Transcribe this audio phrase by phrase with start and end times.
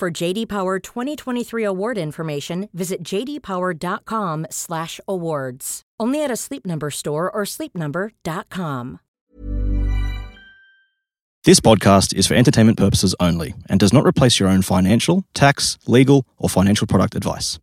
[0.00, 5.82] For JD Power 2023 award information, visit jdpower.com/awards.
[6.00, 9.00] Only at a Sleep Number store or sleepnumber.com.
[11.44, 15.76] This podcast is for entertainment purposes only and does not replace your own financial, tax,
[15.86, 17.58] legal, or financial product advice.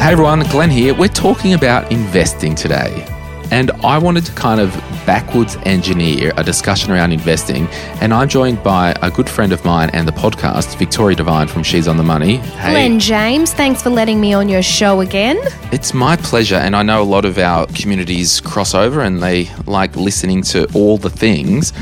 [0.00, 0.92] Hey everyone, Glen here.
[0.92, 3.06] We're talking about investing today.
[3.50, 4.72] And I wanted to kind of
[5.06, 7.66] backwards engineer a discussion around investing.
[8.00, 11.62] And I'm joined by a good friend of mine and the podcast, Victoria Devine from
[11.62, 12.36] She's on the Money.
[12.36, 12.72] Hey.
[12.72, 15.38] Glen James, thanks for letting me on your show again.
[15.72, 16.56] It's my pleasure.
[16.56, 20.70] And I know a lot of our communities cross over and they like listening to
[20.74, 21.72] all the things.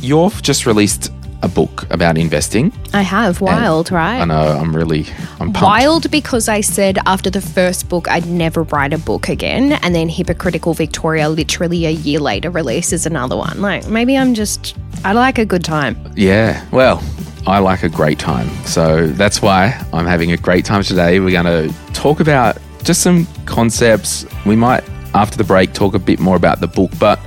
[0.00, 1.12] You've just released
[1.42, 2.72] a book about investing.
[2.92, 3.40] I have.
[3.40, 4.20] Wild, and right?
[4.20, 4.58] I know.
[4.58, 5.06] I'm really
[5.40, 5.62] I'm pumped.
[5.62, 9.94] Wild because I said after the first book I'd never write a book again, and
[9.94, 13.60] then Hypocritical Victoria literally a year later releases another one.
[13.60, 15.96] Like maybe I'm just I like a good time.
[16.14, 16.64] Yeah.
[16.70, 17.02] Well,
[17.46, 18.48] I like a great time.
[18.66, 21.18] So that's why I'm having a great time today.
[21.18, 24.24] We're going to talk about just some concepts.
[24.46, 27.18] We might after the break talk a bit more about the book, but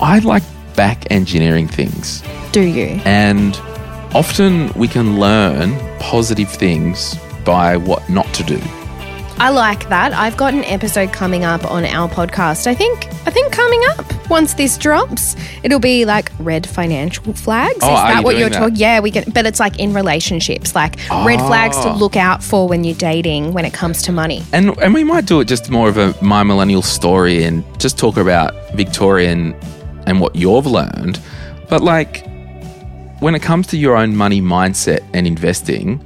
[0.00, 0.42] I like
[0.76, 2.22] back engineering things.
[2.52, 3.00] Do you?
[3.04, 3.56] And
[4.14, 8.60] often we can learn positive things by what not to do.
[9.38, 10.14] I like that.
[10.14, 12.66] I've got an episode coming up on our podcast.
[12.66, 17.78] I think I think coming up once this drops, it'll be like red financial flags.
[17.82, 18.76] Oh, Is that you what you're talking?
[18.76, 21.26] Yeah, we can but it's like in relationships, like oh.
[21.26, 21.96] red flags to ah.
[21.96, 24.42] look out for when you're dating when it comes to money.
[24.54, 27.98] And and we might do it just more of a my millennial story and just
[27.98, 29.54] talk about Victorian
[30.06, 31.20] and what you've learned.
[31.68, 32.24] But like
[33.20, 36.04] when it comes to your own money mindset and investing,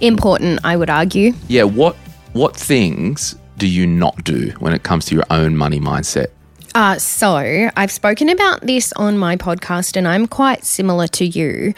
[0.00, 1.32] important, I would argue.
[1.48, 1.96] Yeah, what
[2.32, 6.28] what things do you not do when it comes to your own money mindset?
[6.74, 11.74] Uh, so I've spoken about this on my podcast, and I'm quite similar to you.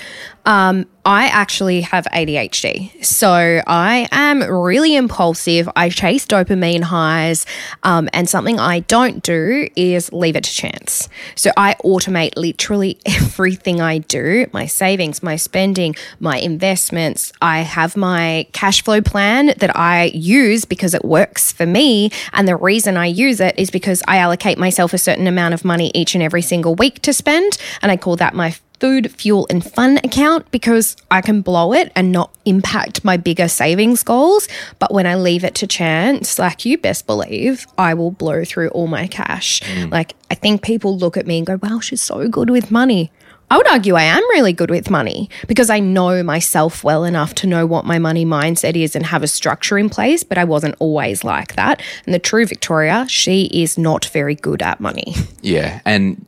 [0.46, 3.04] Um, I actually have ADHD.
[3.04, 5.68] So I am really impulsive.
[5.76, 7.44] I chase dopamine highs.
[7.82, 11.08] Um, and something I don't do is leave it to chance.
[11.34, 17.32] So I automate literally everything I do my savings, my spending, my investments.
[17.42, 22.10] I have my cash flow plan that I use because it works for me.
[22.32, 25.64] And the reason I use it is because I allocate myself a certain amount of
[25.64, 27.58] money each and every single week to spend.
[27.82, 31.92] And I call that my food, fuel, and fun account because I can blow it
[31.94, 34.48] and not impact my bigger savings goals.
[34.78, 38.68] But when I leave it to chance, like you best believe, I will blow through
[38.68, 39.60] all my cash.
[39.60, 39.90] Mm.
[39.90, 43.10] Like, I think people look at me and go, wow, she's so good with money.
[43.50, 47.34] I would argue I am really good with money because I know myself well enough
[47.36, 50.44] to know what my money mindset is and have a structure in place, but I
[50.44, 51.82] wasn't always like that.
[52.06, 55.14] And the true Victoria, she is not very good at money.
[55.42, 55.80] Yeah.
[55.84, 56.24] And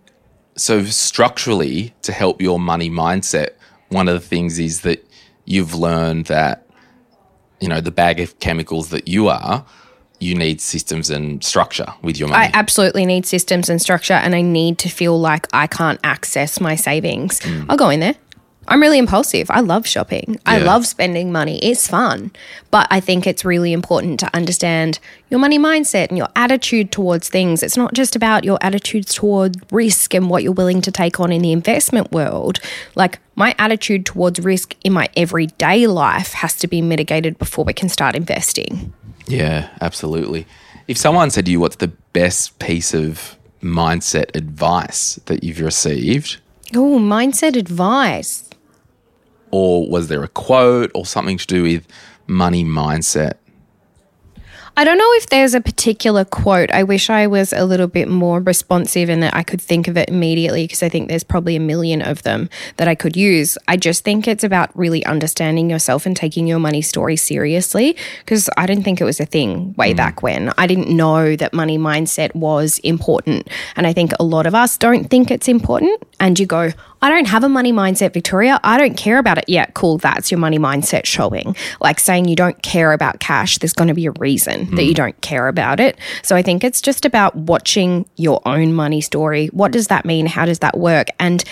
[0.57, 3.51] so structurally to help your money mindset
[3.89, 5.07] one of the things is that
[5.45, 6.67] you've learned that
[7.61, 9.65] you know the bag of chemicals that you are
[10.19, 12.47] you need systems and structure with your money.
[12.47, 16.61] I absolutely need systems and structure and I need to feel like I can't access
[16.61, 17.41] my savings.
[17.41, 17.67] Mm.
[17.69, 18.15] I'll go in there.
[18.69, 19.51] I'm really impulsive.
[19.51, 20.35] I love shopping.
[20.35, 20.39] Yeah.
[20.45, 21.59] I love spending money.
[21.59, 22.33] It's fun.
[22.71, 24.99] But I think it's really important to understand
[25.31, 27.63] your money mindset and your attitude towards things.
[27.63, 31.31] It's not just about your attitudes toward risk and what you're willing to take on
[31.33, 32.59] in the investment world.
[32.95, 37.73] Like my attitude towards risk in my everyday life has to be mitigated before we
[37.73, 38.93] can start investing.
[39.27, 40.47] Yeah, absolutely.
[40.89, 46.39] If someone said to you, what's the best piece of mindset advice that you've received?
[46.75, 48.49] Oh, mindset advice
[49.57, 51.87] or was there a quote or something to do with
[52.27, 53.39] money mindset?
[54.79, 56.71] I don't know if there's a particular quote.
[56.71, 59.97] I wish I was a little bit more responsive and that I could think of
[59.97, 63.57] it immediately because I think there's probably a million of them that I could use.
[63.67, 68.51] I just think it's about really understanding yourself and taking your money story seriously because
[68.59, 69.97] I didn't think it was a thing way mm.
[69.97, 70.53] back when.
[70.59, 73.49] I didn't know that money mindset was important.
[73.77, 76.03] And I think a lot of us don't think it's important.
[76.21, 76.73] And you go,
[77.03, 78.59] I don't have a money mindset, Victoria.
[78.65, 79.45] I don't care about it.
[79.49, 79.99] Yeah, cool.
[79.99, 81.55] That's your money mindset showing.
[81.81, 84.91] Like saying you don't care about cash, there's going to be a reason that you
[84.91, 84.97] hmm.
[84.97, 85.99] don't care about it.
[86.23, 89.49] So I think it's just about watching your own money story.
[89.49, 90.27] What does that mean?
[90.27, 91.09] How does that work?
[91.21, 91.45] And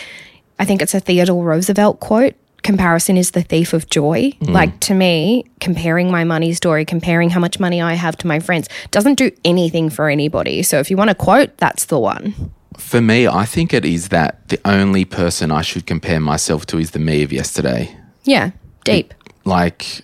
[0.58, 2.35] I think it's a Theodore Roosevelt quote.
[2.62, 4.32] Comparison is the thief of joy.
[4.43, 4.52] Hmm.
[4.52, 8.41] Like to me, comparing my money story, comparing how much money I have to my
[8.41, 10.62] friends doesn't do anything for anybody.
[10.62, 12.52] So if you want a quote, that's the one.
[12.84, 16.78] For me, I think it is that the only person I should compare myself to
[16.78, 17.96] is the me of yesterday.
[18.25, 18.50] Yeah,
[18.84, 19.14] deep.
[19.44, 20.02] Like,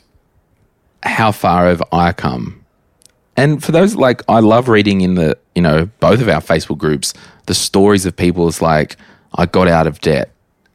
[1.03, 2.65] how far have I come?
[3.37, 6.79] And for those, like, I love reading in the, you know, both of our Facebook
[6.79, 7.13] groups,
[7.47, 8.49] the stories of people.
[8.49, 8.97] It's like,
[9.35, 10.33] I got out of debt,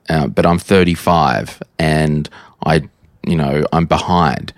[0.08, 2.30] uh, but I'm 35 and
[2.66, 2.88] I,
[3.28, 4.54] you know, I'm behind.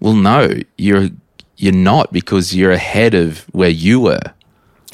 [0.00, 1.10] Well, no, you're,
[1.58, 4.22] you're not because you're ahead of where you were.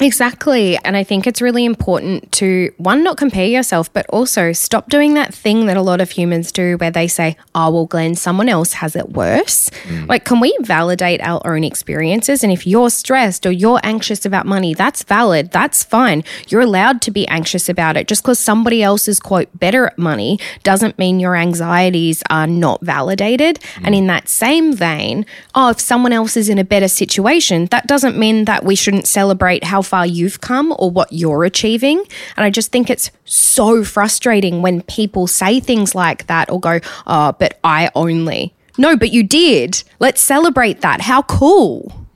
[0.01, 0.77] Exactly.
[0.79, 5.13] And I think it's really important to, one, not compare yourself, but also stop doing
[5.13, 8.49] that thing that a lot of humans do where they say, oh, well, Glen, someone
[8.49, 9.69] else has it worse.
[9.87, 10.09] Mm.
[10.09, 12.43] Like, can we validate our own experiences?
[12.43, 15.51] And if you're stressed or you're anxious about money, that's valid.
[15.51, 16.25] That's fine.
[16.49, 18.09] You're allowed to be anxious about it.
[18.09, 22.81] Just because somebody else is, quote, better at money doesn't mean your anxieties are not
[22.81, 23.59] validated.
[23.77, 23.99] And mm.
[23.99, 28.17] in that same vein, oh, if someone else is in a better situation, that doesn't
[28.17, 32.03] mean that we shouldn't celebrate how far you've come or what you're achieving.
[32.35, 36.79] And I just think it's so frustrating when people say things like that or go,
[37.07, 38.53] oh, but I only.
[38.77, 39.81] No, but you did.
[39.99, 41.01] Let's celebrate that.
[41.01, 42.07] How cool.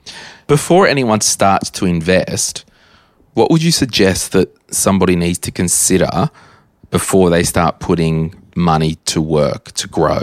[0.46, 2.64] Before anyone starts to invest,
[3.34, 6.30] what would you suggest that somebody needs to consider
[6.90, 10.20] before they start putting money to work to grow?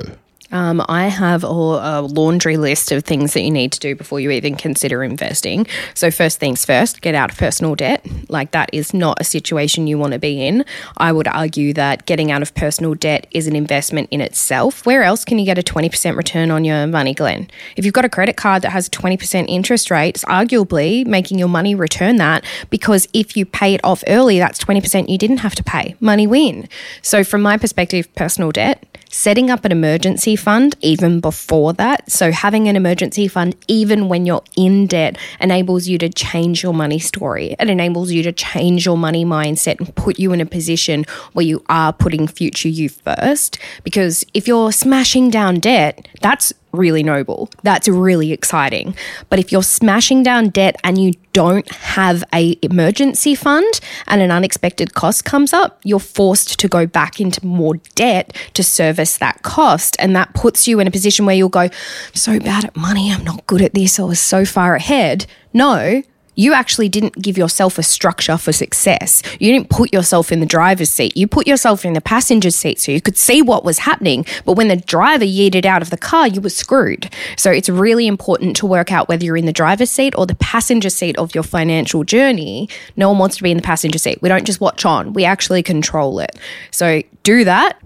[0.51, 4.19] Um, I have a, a laundry list of things that you need to do before
[4.19, 5.67] you even consider investing.
[5.93, 8.05] So, first things first, get out of personal debt.
[8.29, 10.65] Like, that is not a situation you want to be in.
[10.97, 14.85] I would argue that getting out of personal debt is an investment in itself.
[14.85, 17.49] Where else can you get a 20% return on your money, Glen?
[17.75, 21.39] If you've got a credit card that has a 20% interest rate, it's arguably making
[21.39, 25.37] your money return that because if you pay it off early, that's 20% you didn't
[25.37, 25.95] have to pay.
[25.99, 26.69] Money win.
[27.01, 32.09] So, from my perspective, personal debt, setting up an emergency fund even before that.
[32.11, 36.73] So, having an emergency fund even when you're in debt enables you to change your
[36.73, 37.55] money story.
[37.59, 41.45] It enables you to change your money mindset and put you in a position where
[41.45, 43.59] you are putting future you first.
[43.83, 47.49] Because if you're smashing down debt, that's really noble.
[47.63, 48.95] That's really exciting.
[49.29, 54.31] But if you're smashing down debt and you don't have a emergency fund and an
[54.31, 59.41] unexpected cost comes up, you're forced to go back into more debt to service that
[59.43, 59.95] cost.
[59.99, 61.71] And that puts you in a position where you'll go, "I'm
[62.13, 65.25] so bad at money, I'm not good at this, I was so far ahead.
[65.53, 66.03] No,
[66.37, 69.23] you actually didn't give yourself a structure for success.
[69.39, 71.17] You didn't put yourself in the driver's seat.
[71.17, 74.23] You put yourself in the passenger seat so you could see what was happening.
[74.45, 77.11] But when the driver yeeted out of the car, you were screwed.
[77.37, 80.35] So it's really important to work out whether you're in the driver's seat or the
[80.35, 82.69] passenger seat of your financial journey.
[82.95, 84.21] No one wants to be in the passenger seat.
[84.21, 86.37] We don't just watch on, we actually control it.
[86.69, 87.81] So do that.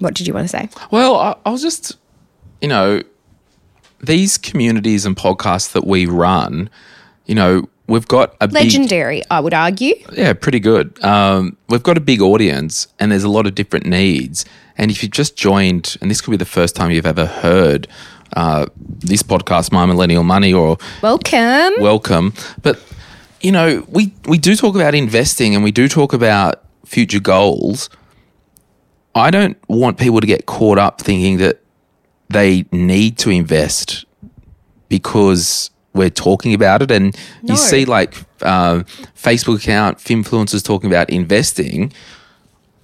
[0.00, 0.68] What did you want to say?
[0.90, 1.96] Well, I, I was just,
[2.60, 3.02] you know,
[4.00, 6.68] these communities and podcasts that we run,
[7.24, 9.94] you know, we've got a big, Legendary, I would argue.
[10.12, 11.02] yeah, pretty good.
[11.04, 14.44] Um, we've got a big audience, and there's a lot of different needs.
[14.78, 17.88] And if you've just joined, and this could be the first time you've ever heard
[18.36, 18.66] uh,
[18.98, 21.72] this podcast, My Millennial Money, or Welcome.
[21.80, 22.34] welcome.
[22.62, 22.82] But
[23.40, 27.88] you know, we we do talk about investing, and we do talk about future goals.
[29.14, 31.62] I don't want people to get caught up thinking that
[32.28, 34.04] they need to invest
[34.88, 36.90] because we're talking about it.
[36.90, 37.54] And No.
[37.54, 38.84] you see, like um,
[39.16, 41.92] Facebook account influencers talking about investing.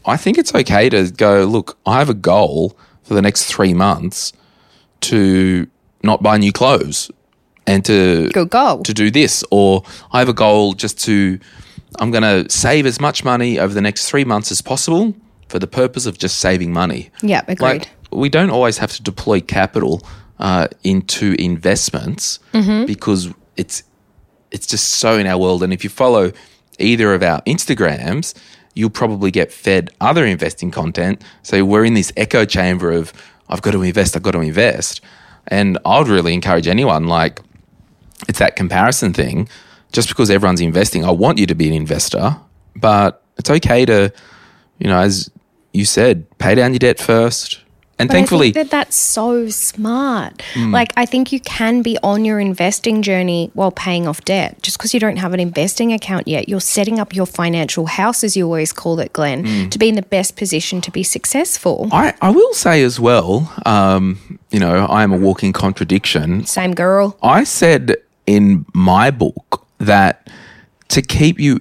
[0.05, 1.45] I think it's okay to go.
[1.45, 4.33] Look, I have a goal for the next three months
[5.03, 5.67] to
[6.03, 7.11] not buy new clothes
[7.67, 8.83] and to Good goal.
[8.83, 11.39] to do this, or I have a goal just to
[12.01, 15.15] I'm going to save as much money over the next three months as possible
[15.49, 17.11] for the purpose of just saving money.
[17.23, 17.61] Yeah, agreed.
[17.61, 20.03] Like we don't always have to deploy capital
[20.43, 22.41] uh, into investments
[22.85, 23.85] because it's
[24.51, 25.63] it's just so in our world.
[25.63, 26.33] And if you follow
[26.79, 28.35] either of our Instagrams,
[28.75, 31.23] you'll probably get fed other investing content.
[31.43, 33.13] So we're in this echo chamber of
[33.49, 35.01] I've got to invest, I've got to invest.
[35.47, 37.41] And I would really encourage anyone like
[38.29, 39.49] it's that comparison thing.
[39.93, 42.37] Just because everyone's investing, I want you to be an investor,
[42.75, 44.13] but it's okay to,
[44.79, 45.31] you know, as
[45.73, 47.62] you said, pay down your debt first
[48.03, 50.43] And But thankfully, I think that that's so smart.
[50.55, 50.73] Hmm.
[50.73, 54.61] Like, I think you can be on your investing journey while paying off debt.
[54.61, 58.25] Just because you don't have an investing account yet, you're setting up your financial house,
[58.25, 59.69] as you always call it, Glen, Hmm.
[59.69, 61.89] to be in the best position to be successful.
[61.93, 66.45] I, I will say as well, um, you know, I am a walking contradiction.
[66.47, 67.17] Same girl.
[67.23, 70.29] I said in my book that
[70.89, 71.61] to keep you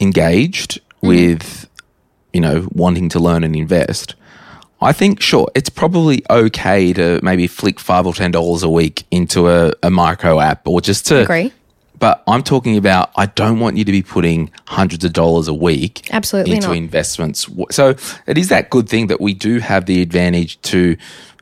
[0.00, 1.68] engaged with,
[2.32, 4.14] you know, wanting to learn and invest,
[4.80, 9.04] I think, sure, it's probably okay to maybe flick five or ten dollars a week
[9.10, 11.52] into a, a micro app or just to Agree.
[11.98, 15.54] But I'm talking about I don't want you to be putting hundreds of dollars a
[15.54, 16.76] week Absolutely into not.
[16.76, 17.48] investments.
[17.70, 17.94] So
[18.26, 20.96] it is that good thing that we do have the advantage to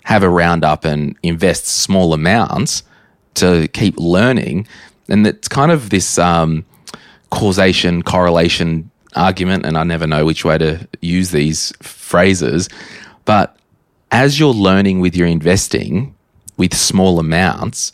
[0.05, 2.85] have a roundup and invest small amounts
[3.35, 4.69] to keep learning.
[5.09, 6.65] And it's kind of this um,
[7.31, 12.69] causation correlation argument, and I never know which way to use these phrases.
[13.25, 13.57] But
[14.11, 16.15] as you're learning with your investing
[16.57, 17.93] with small amounts,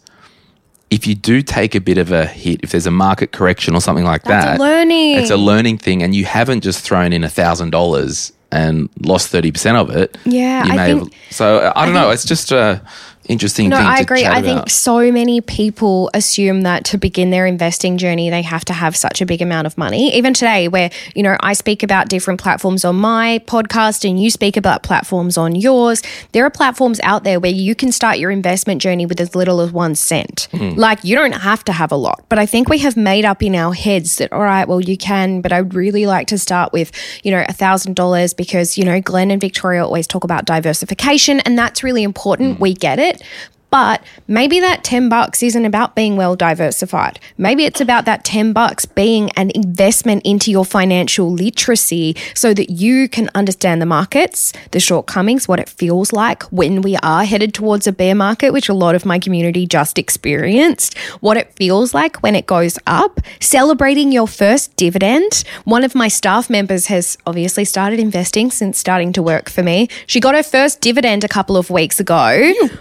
[0.90, 3.80] if you do take a bit of a hit, if there's a market correction or
[3.80, 5.16] something like That's a that, learning.
[5.16, 9.28] It's a learning thing, and you haven't just thrown in a thousand dollars and lost
[9.28, 10.18] thirty percent of it.
[10.24, 11.32] Yeah, you I think- have.
[11.32, 12.10] So I don't know.
[12.10, 12.82] It's just a
[13.30, 13.86] interesting No, thing.
[13.86, 14.24] I agree.
[14.24, 14.44] I about.
[14.44, 18.96] think so many people assume that to begin their investing journey, they have to have
[18.96, 20.14] such a big amount of money.
[20.16, 24.30] Even today, where, you know, I speak about different platforms on my podcast and you
[24.30, 28.30] speak about platforms on yours, there are platforms out there where you can start your
[28.30, 30.48] investment journey with as little as one cent.
[30.50, 30.70] Hmm.
[30.70, 32.24] Like, you don't have to have a lot.
[32.28, 34.96] But I think we have made up in our heads that, all right, well, you
[34.96, 36.90] can, but I would really like to start with,
[37.22, 41.56] you know, a $1,000 because, you know, Glen and Victoria always talk about diversification and
[41.56, 42.56] that's really important.
[42.56, 42.62] Hmm.
[42.62, 43.59] We get it it.
[43.70, 47.20] But maybe that 10 bucks isn't about being well diversified.
[47.38, 52.70] Maybe it's about that 10 bucks being an investment into your financial literacy so that
[52.70, 57.54] you can understand the markets, the shortcomings, what it feels like when we are headed
[57.54, 61.94] towards a bear market, which a lot of my community just experienced, what it feels
[61.94, 65.44] like when it goes up, celebrating your first dividend.
[65.64, 69.88] One of my staff members has obviously started investing since starting to work for me.
[70.06, 72.14] She got her first dividend a couple of weeks ago.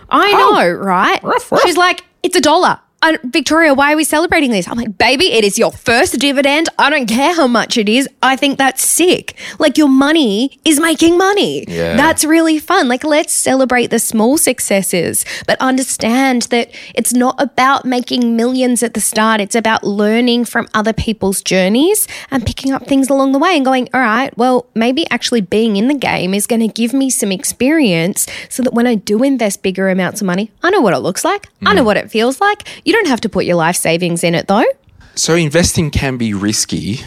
[0.10, 0.54] I oh.
[0.54, 1.24] know, right?
[1.66, 2.80] She's like, it's a dollar.
[3.02, 4.68] I, Victoria, why are we celebrating this?
[4.68, 6.68] I'm like, baby, it is your first dividend.
[6.78, 8.10] I don't care how much it is.
[8.22, 9.36] I think that's sick.
[9.58, 11.64] Like, your money is making money.
[11.68, 11.96] Yeah.
[11.96, 12.90] That's really fun.
[12.90, 18.94] Like, let's celebrate the small successes, but understand that it's not about making millions at
[18.96, 19.40] the start.
[19.40, 23.64] It's about learning from other people's journeys and picking up things along the way and
[23.64, 27.10] going, all right, well, maybe actually being in the game is going to give me
[27.10, 30.94] some experience so that when I do invest bigger amounts of money, I know what
[30.94, 31.48] it looks like.
[31.66, 31.86] I know mm.
[31.86, 32.68] what it feels like.
[32.90, 34.66] You don't have to put your life savings in it though.
[35.14, 35.36] so.
[35.36, 37.02] Investing can be risky.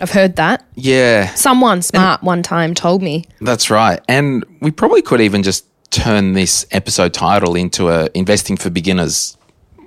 [0.00, 0.66] I've heard that.
[0.74, 3.24] Yeah, Someone smart one time told me.
[3.40, 4.00] that's right.
[4.08, 9.36] And we probably could even just turn this episode title into a investing for beginners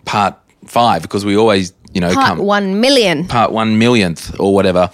[0.05, 0.35] part
[0.67, 3.27] five because we always, you know, Part come one million.
[3.27, 4.89] part one millionth or whatever.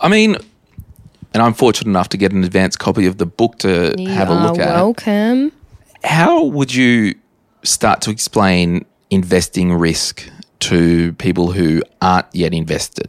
[0.00, 0.36] I mean,
[1.34, 4.34] and I'm fortunate enough to get an advanced copy of the book to have a
[4.34, 4.74] look at.
[4.74, 5.52] welcome.
[6.02, 7.14] How would you
[7.62, 10.28] start to explain investing risk
[10.60, 13.08] to people who aren't yet invested?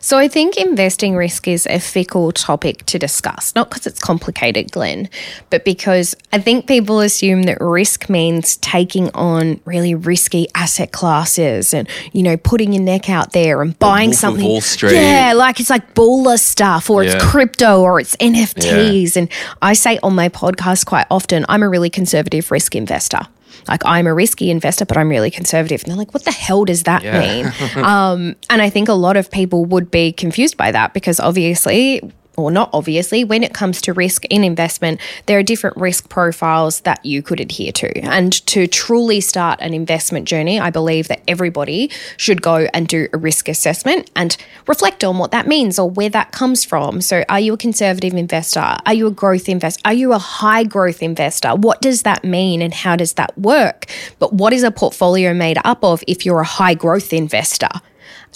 [0.00, 4.72] So I think investing risk is a fickle topic to discuss, not because it's complicated,
[4.72, 5.08] Glen,
[5.50, 11.72] but because I think people assume that risk means taking on really risky asset classes
[11.72, 14.44] and, you know, putting your neck out there and buying Wolf something.
[14.44, 14.94] Wall Street.
[14.94, 17.14] Yeah, like it's like baller stuff or Yeah.
[17.14, 19.16] it's crypto or it's NFTs.
[19.16, 19.28] And
[19.62, 23.20] I say on my podcast quite often, I'm a really conservative risk investor.
[23.68, 25.82] Like I'm a risky investor, but I'm really conservative.
[25.82, 27.20] And they're like, what the hell does that Yeah.
[27.20, 27.52] mean?
[27.84, 32.00] um, and I think a lot of people would be confused by that because obviously,
[32.36, 36.80] or not obviously, when it comes to risk in investment, there are different risk profiles
[36.80, 37.98] that you could adhere to.
[38.00, 43.08] And to truly start an investment journey, I believe that everybody should go and do
[43.12, 44.36] a risk assessment and
[44.66, 47.00] reflect on what that means or where that comes from.
[47.00, 48.76] So, are you a conservative investor?
[48.86, 49.82] Are you a growth investor?
[49.84, 51.54] Are you a high growth investor?
[51.54, 53.86] What does that mean and how does that work?
[54.18, 57.68] But what is a portfolio made up of if you're a high growth investor?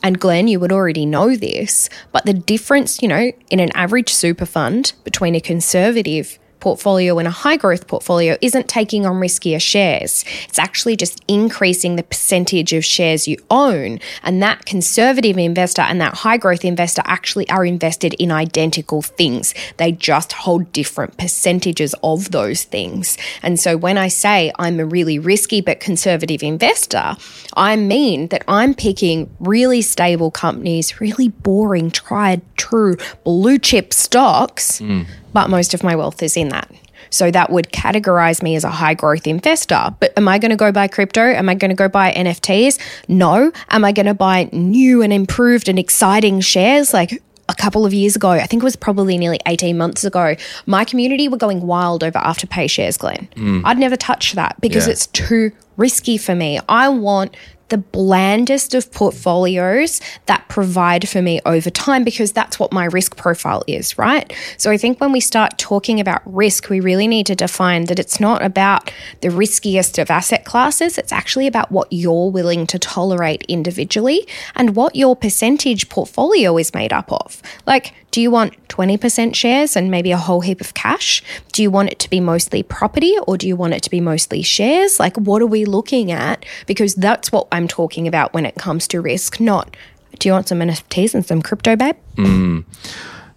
[0.02, 4.12] And Glen, you would already know this, but the difference, you know, in an average
[4.12, 9.60] super fund between a conservative portfolio and a high growth portfolio isn't taking on riskier
[9.60, 10.24] shares.
[10.48, 14.00] It's actually just increasing the percentage of shares you own.
[14.24, 19.54] And that conservative investor and that high growth investor actually are invested in identical things.
[19.76, 23.16] They just hold different percentages of those things.
[23.44, 27.14] And so when I say I'm a really risky but conservative investor,
[27.54, 34.80] I mean that I'm picking really stable companies, really boring, tried, true blue chip stocks,
[34.80, 35.02] hmm.
[35.36, 36.70] But most of my wealth is in that.
[37.10, 39.94] So that would categorize me as a high growth investor.
[40.00, 41.20] But am I going to go buy crypto?
[41.20, 42.78] Am I going to go buy NFTs?
[43.06, 43.52] No.
[43.68, 46.94] Am I going to buy new and improved and exciting shares?
[46.94, 50.36] Like, a couple of years ago, I think it was probably nearly 18 months ago,
[50.64, 53.28] my community were going wild over Afterpay shares, Glen.
[53.36, 53.60] Mm.
[53.64, 54.92] I'd never touch that because Yeah.
[54.92, 56.58] it's too risky for me.
[56.68, 57.36] I want
[57.68, 63.16] the blandest of portfolios that provide for me over time because that's what my risk
[63.16, 64.32] profile is, right?
[64.56, 67.98] So I think when we start talking about risk, we really need to define that
[67.98, 72.78] it's not about the riskiest of asset classes, it's actually about what you're willing to
[72.78, 77.42] tolerate individually and what your percentage portfolio is made up of.
[77.66, 81.22] Like, do you want 20% shares and maybe a whole heap of cash?
[81.52, 84.00] Do you want it to be mostly property or do you want it to be
[84.00, 84.98] mostly shares?
[84.98, 86.46] Like, what are we looking at?
[86.64, 89.76] Because that's what I'm talking about when it comes to risk, not
[90.18, 91.94] do you want some NFTs and some crypto, babe?
[92.16, 92.64] Mm.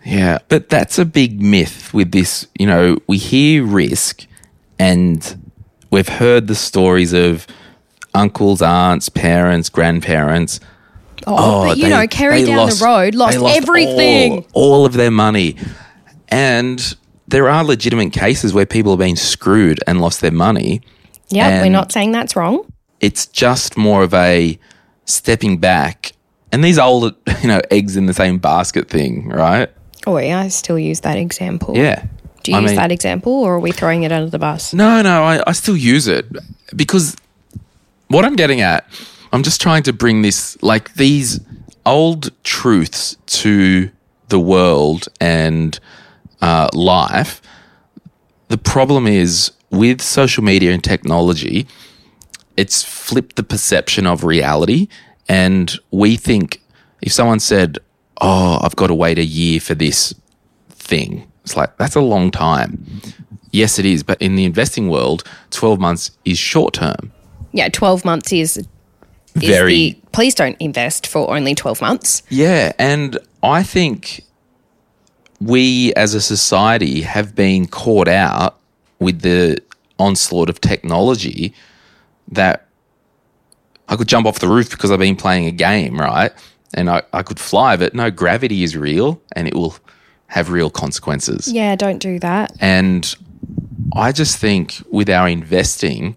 [0.05, 2.47] Yeah, but that's a big myth with this.
[2.57, 4.27] You know, we hear risk
[4.79, 5.51] and
[5.91, 7.47] we've heard the stories of
[8.13, 10.61] uncles, aunts, parents, grandparents.
[11.27, 14.45] Oh, oh, but you they- know, carry they down lost- the road, lost, they everything.
[14.53, 15.55] all, all of their money.
[16.29, 16.95] And
[17.27, 20.81] there are legitimate cases where people have been screwed and lost their money.
[21.29, 22.71] yeah, we're not saying that's wrong.
[22.99, 24.59] It's just more of a
[25.05, 26.13] stepping back.
[26.51, 29.69] And these old, you know, eggs in the same basket thing, right?
[30.07, 31.75] Oh, yeah, I still use that example.
[31.77, 32.05] Yeah.
[32.43, 34.73] Do you I use mean- that example or are we throwing it under the bus?
[34.73, 36.25] No, no, I, I still use it
[36.75, 37.15] because
[38.07, 38.85] what I'm getting at,
[39.31, 41.39] I'm just trying to bring this, like these
[41.85, 43.89] old truths to
[44.29, 45.79] the world and
[46.41, 47.41] uh, life.
[48.47, 51.67] The problem is with social media and technology,
[52.57, 54.87] it's flipped the perception of reality.
[55.27, 56.61] And we think
[57.01, 57.77] if someone said,
[58.21, 60.13] Oh, I've got to wait a year for this
[60.69, 62.85] thing, it's like, that's a long time.
[63.51, 64.03] Yes, it is.
[64.03, 67.13] But in the investing world, 12 months is short term.
[67.53, 68.67] Yeah, 12 months is,
[69.41, 69.73] Very.
[69.73, 72.23] the, please don't invest for only 12 months.
[72.29, 72.73] Yeah.
[72.79, 74.23] And I think
[75.41, 78.59] we as a society have been caught out
[78.99, 79.61] with the
[79.97, 81.53] onslaught of technology
[82.27, 82.67] that
[83.87, 86.31] I could jump off the roof because I've been playing a game, right?
[86.73, 89.75] And I, I could fly, but no, gravity is real and it will
[90.27, 91.51] have real consequences.
[91.51, 92.51] Yeah, don't do that.
[92.59, 93.15] And
[93.95, 96.15] I just think with our investing,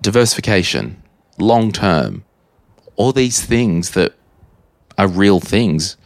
[0.00, 1.02] diversification,
[1.38, 2.24] long term,
[2.96, 4.14] all these things that
[4.96, 5.96] are real things,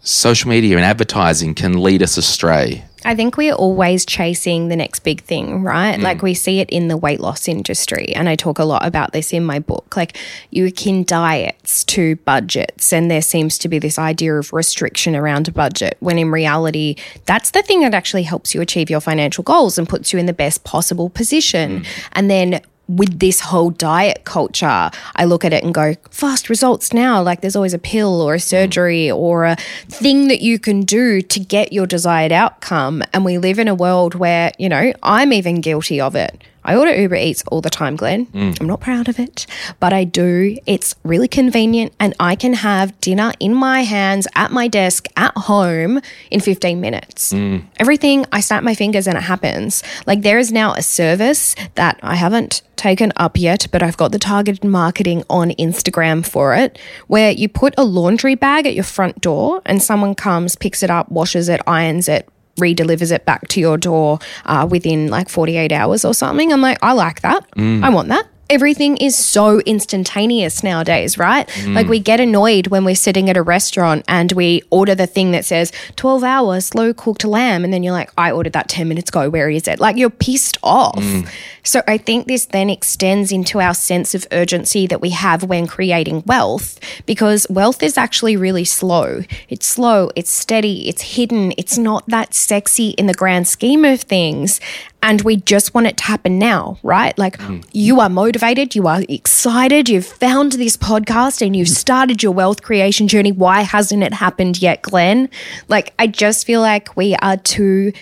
[0.00, 2.84] social media and advertising can lead us astray.
[3.04, 5.98] I think we're always chasing the next big thing, right?
[5.98, 6.02] Mm.
[6.02, 8.14] Like we see it in the weight loss industry.
[8.14, 9.96] And I talk a lot about this in my book.
[9.96, 10.16] Like
[10.50, 15.48] you akin diets to budgets, and there seems to be this idea of restriction around
[15.48, 16.94] a budget, when in reality,
[17.26, 20.26] that's the thing that actually helps you achieve your financial goals and puts you in
[20.26, 21.80] the best possible position.
[21.80, 21.86] Mm.
[22.12, 26.92] And then with this whole diet culture, I look at it and go, fast results
[26.92, 27.22] now.
[27.22, 29.56] Like there's always a pill or a surgery or a
[29.88, 33.02] thing that you can do to get your desired outcome.
[33.12, 36.42] And we live in a world where, you know, I'm even guilty of it.
[36.64, 38.26] I order Uber Eats all the time, Glen.
[38.26, 38.60] Mm.
[38.60, 39.46] I'm not proud of it,
[39.80, 40.56] but I do.
[40.66, 45.36] It's really convenient and I can have dinner in my hands at my desk at
[45.36, 47.32] home in 15 minutes.
[47.32, 47.64] Mm.
[47.78, 49.82] Everything, I snap my fingers and it happens.
[50.06, 54.10] Like there is now a service that I haven't taken up yet, but I've got
[54.10, 58.84] the targeted marketing on Instagram for it, where you put a laundry bag at your
[58.84, 63.48] front door and someone comes, picks it up, washes it, irons it, redelivers it back
[63.48, 66.52] to your door uh, within like 48 hours or something.
[66.52, 67.46] I'm like, I like that.
[67.84, 68.26] I want that.
[68.52, 71.48] Everything is so instantaneous nowadays, right?
[71.48, 71.74] Mm.
[71.74, 75.30] Like we get annoyed when we're sitting at a restaurant and we order the thing
[75.30, 77.64] that says 12 hours slow cooked lamb.
[77.64, 79.30] And then you're like, I ordered that 10 minutes ago.
[79.30, 79.80] Where is it?
[79.80, 80.96] Like you're pissed off.
[80.96, 81.26] Mm.
[81.64, 85.66] So I think this then extends into our sense of urgency that we have when
[85.66, 89.22] creating wealth because wealth is actually really slow.
[89.48, 94.02] It's slow, it's steady, it's hidden, it's not that sexy in the grand scheme of
[94.02, 94.60] things.
[95.02, 97.16] And we just want it to happen now, right?
[97.18, 97.60] Like hmm.
[97.72, 102.62] you are motivated, you are excited, you've found this podcast and you've started your wealth
[102.62, 103.32] creation journey.
[103.32, 105.28] Why hasn't it happened yet, Glen?
[105.68, 107.92] Like, I just feel like we are too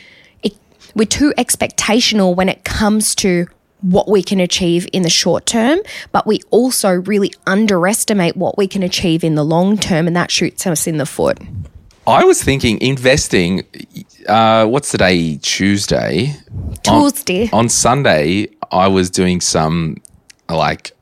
[0.95, 3.47] we're too expectational when it comes to
[3.81, 5.79] what we can achieve in the short term,
[6.13, 10.31] but we also really underestimate what we can achieve in the long term, and that
[10.31, 11.39] shoots us in the foot.
[12.07, 13.65] I was thinking investing,
[14.29, 15.37] uh, what's today?
[15.43, 16.35] Tuesday.
[16.89, 17.51] On- Tuesday.
[17.53, 19.97] On, Sunday, I was doing some,
[20.49, 20.93] like,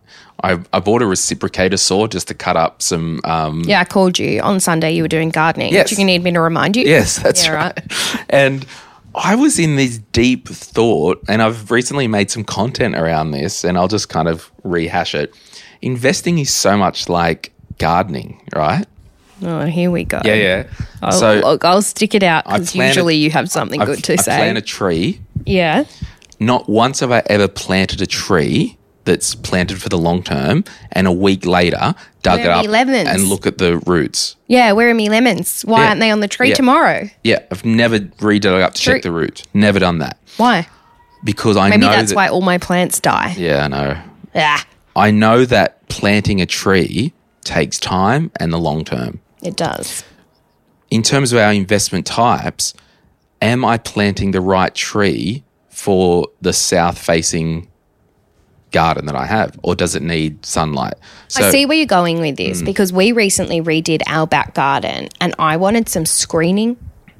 [0.44, 4.18] I, I bought a reciprocator saw just to cut up some um, Yeah, I called
[4.18, 4.92] you on Sunday.
[4.92, 5.72] You were doing gardening.
[5.72, 5.90] Yes.
[5.90, 6.84] Do you need me to remind you?
[6.84, 8.24] Yes, that's Yeah, right.
[8.30, 8.64] And
[9.14, 13.76] I was in this deep thought, and I've recently made some content around this, and
[13.76, 15.34] I'll just kind of rehash it.
[15.82, 18.86] Investing is so much like gardening, right?
[19.42, 20.20] Oh, here we go.
[20.24, 20.66] Yeah, yeah.
[21.02, 24.12] I'll, so look, I'll stick it out because usually you have something I've- good to
[24.14, 24.36] I say.
[24.36, 25.20] plant a tree.
[25.46, 25.84] yeah.
[26.40, 31.06] Not once have I ever planted a tree that's planted for the long term, and
[31.08, 33.08] a week later dug Where it up lemons?
[33.08, 34.36] and look at the roots.
[34.46, 35.62] Yeah, where are me lemons?
[35.62, 35.88] Why Yeah.
[35.88, 36.54] aren't they on the tree Yeah.
[36.54, 37.10] tomorrow?
[37.24, 38.92] Yeah, I've never redug up to True.
[38.94, 39.42] check the roots.
[39.54, 40.68] Never done that Why?
[41.24, 43.34] because I Maybe know that's that, why all my plants die.
[43.36, 43.96] Yeah, I know.
[44.36, 49.18] Ah, I know that planting a tree takes time and the long term.
[49.42, 50.04] It does.
[50.90, 52.74] In terms of our investment types,
[53.42, 57.68] am I planting the right tree for the south facing
[58.70, 60.94] garden that I have, or does it need sunlight?
[61.28, 62.48] So, I see where you're going with Mm.
[62.48, 66.76] this because we recently redid our back garden and I wanted some screening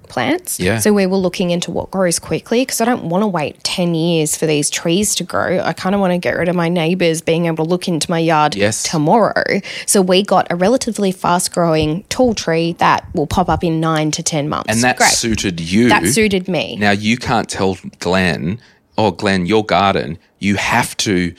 [0.08, 0.58] plants.
[0.58, 0.78] Yeah.
[0.78, 3.94] So we were looking into what grows quickly because I don't want to wait 10
[3.94, 5.60] years for these trees to grow.
[5.60, 8.10] I kind of want to get rid of my neighbors being able to look into
[8.10, 8.82] my yard Yes.
[8.82, 9.60] tomorrow.
[9.86, 14.10] So we got a relatively fast growing tall tree that will pop up in nine
[14.12, 14.72] to 10 months.
[14.72, 15.10] and that Great.
[15.10, 15.88] suited you.
[15.88, 16.76] that suited me.
[16.78, 18.58] Now you can't tell Glen,
[18.96, 21.34] oh Glen, your garden, you have to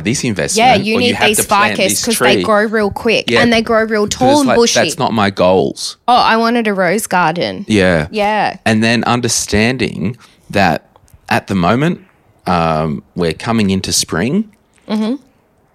[0.00, 0.66] this investment.
[0.66, 3.42] yeah, you need have these ficus because they grow real quick Yeah.
[3.42, 4.80] and they grow real tall and like, bushy.
[4.80, 5.96] That's not my goals.
[6.08, 7.64] oh, I wanted a rose garden.
[7.68, 8.08] Yeah.
[8.10, 8.58] Yeah.
[8.64, 10.16] And then understanding
[10.50, 10.88] that
[11.28, 12.00] at the moment,
[12.46, 14.52] um, we're coming into spring.
[14.88, 15.22] Mm-hmm.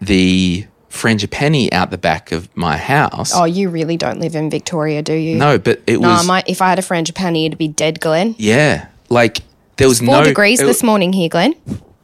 [0.02, 3.32] The frangipani out the back of my house.
[3.36, 5.38] Oh, you really don't live in Victoria, do you?
[5.38, 6.28] no, but it No, was.
[6.28, 8.36] my, if I had a frangipani, it'd be dead, Glen.
[8.38, 8.88] yeah.
[9.10, 9.40] Like
[9.78, 10.24] there was Four no.
[10.24, 11.54] degrees it this morning here, Glen.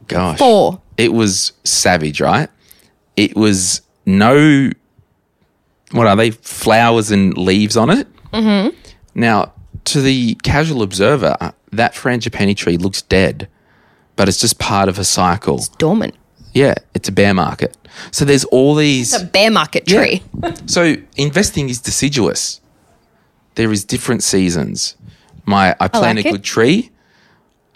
[0.08, 0.38] Gosh.
[0.38, 0.80] Four.
[0.96, 2.48] It was savage, right?
[3.16, 4.70] It was no.
[5.92, 6.30] What are they?
[6.32, 8.06] Flowers and leaves on it.
[8.32, 8.76] Mm-hmm.
[9.14, 9.52] Now,
[9.84, 13.48] to the casual observer, uh, that frangipani tree looks dead,
[14.16, 15.56] but it's just part of a cycle.
[15.56, 16.14] It's dormant.
[16.52, 17.76] Yeah, it's a bear market.
[18.10, 19.12] So there's all these.
[19.14, 19.98] It's a bear market Yeah.
[20.04, 20.22] tree.
[20.66, 22.60] So investing is deciduous.
[23.54, 24.96] There is different seasons.
[25.46, 26.32] My I plant like a it.
[26.32, 26.90] good tree.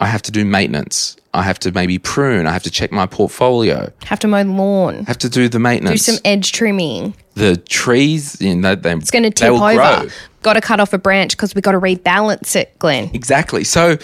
[0.03, 1.15] I have to do maintenance.
[1.33, 2.45] I have to maybe prune.
[2.45, 3.91] I have to check my portfolio.
[4.03, 5.05] Have to mow the lawn.
[5.05, 6.05] Have to do the maintenance.
[6.05, 7.15] Do some edge trimming.
[7.35, 9.73] the trees, you know, they, It's going to tip over.
[9.73, 10.07] grow.
[10.41, 13.09] Got to cut off a branch because we got to rebalance it, Glen.
[13.13, 13.63] Exactly.
[13.63, 13.97] So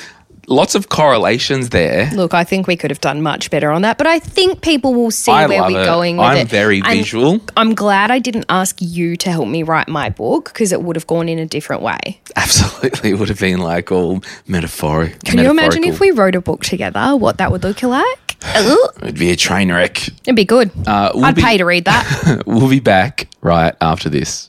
[0.50, 2.10] lots of correlations there.
[2.14, 4.94] Look, I think we could have done much better on that, but I think people
[4.94, 5.86] will see I where we're it.
[5.86, 6.48] going with I'm it.
[6.48, 7.40] very And visual.
[7.56, 10.96] I'm glad I didn't ask you to help me write my book because it would
[10.96, 12.20] have gone in a different way.
[12.36, 15.24] Absolutely, it would have been like all metaphoric.
[15.24, 18.38] Can you imagine if we wrote a book together, what that would look like?
[19.04, 20.08] It'd be a train wreck.
[20.08, 20.72] It'd be good.
[20.88, 22.44] Uh, we'll I'd be- pay to read that.
[22.46, 24.49] We'll be back right after this.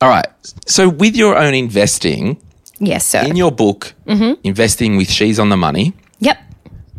[0.00, 0.26] All right.
[0.66, 2.40] So with your own investing,
[2.78, 3.22] yes, sir.
[3.26, 4.40] in your book, mm-hmm.
[4.44, 6.38] Investing with She's on the Money, yep.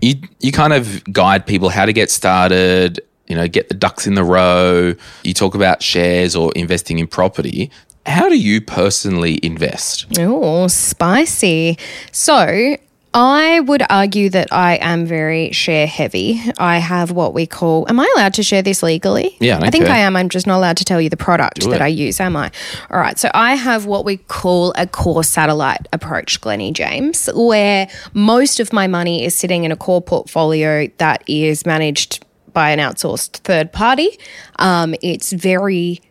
[0.01, 4.05] you you kind of guide people how to get started, you know, get the ducks
[4.05, 4.93] in the row.
[5.23, 7.71] You talk about shares or investing in property.
[8.05, 10.05] How do you personally invest?
[10.19, 11.77] Oh, spicy.
[12.11, 12.77] So
[13.13, 16.41] I would argue that I am very share heavy.
[16.57, 17.85] I have what we call.
[17.89, 19.35] Am I allowed to share this legally?
[19.39, 19.95] Yeah, I I think care.
[19.95, 20.15] I am.
[20.15, 21.81] I'm just not allowed to tell you the product Do that it.
[21.81, 22.51] I use, am I?
[22.89, 23.19] All right.
[23.19, 28.71] So I have what we call a core satellite approach, Glennie James, where most of
[28.71, 33.73] my money is sitting in a core portfolio that is managed by an outsourced third
[33.73, 34.09] party.
[34.57, 36.01] Um, it's very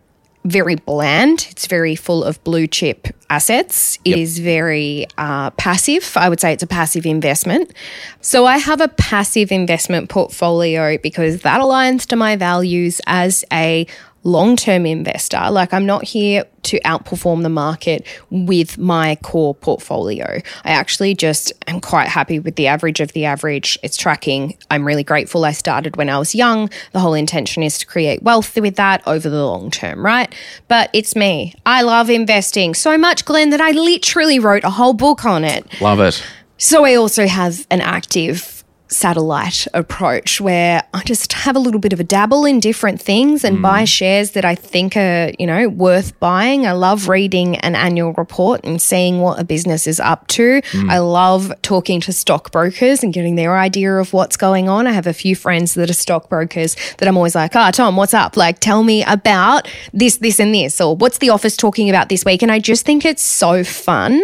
[0.45, 1.47] very bland.
[1.51, 3.99] It's very full of blue chip assets.
[4.05, 6.17] It is very uh, passive.
[6.17, 7.73] I would say it's a passive investment.
[8.21, 13.87] So I have a passive investment portfolio because that aligns to my values as a
[14.23, 15.51] long term investor.
[15.51, 20.41] Like I'm not here to outperform the market with my core portfolio.
[20.65, 23.79] I actually just am quite happy with the average of the average.
[23.83, 24.57] It's tracking.
[24.71, 26.71] I'm really grateful I started when I was young.
[26.93, 30.35] The whole intention is to create wealth with that over the long term, right?
[30.69, 31.55] But it's me.
[31.65, 35.81] I love investing so much, Glen, that I literally wrote a whole book on it.
[35.81, 36.23] Love it.
[36.59, 38.60] So I also have an active
[38.91, 43.45] satellite approach where I just have a little bit of a dabble in different things
[43.45, 46.67] and buy shares that I think are, you know, worth buying.
[46.67, 50.61] I love reading an annual report and seeing what a business is up to.
[50.89, 54.87] I love talking to stockbrokers and getting their idea of what's going on.
[54.87, 58.15] I have a few friends that are stockbrokers that I'm always like, "Ah, Tom, what's
[58.15, 58.37] up?
[58.37, 62.25] Like tell me about this this and this or what's the office talking about this
[62.25, 64.21] week?" And I just think it's so fun,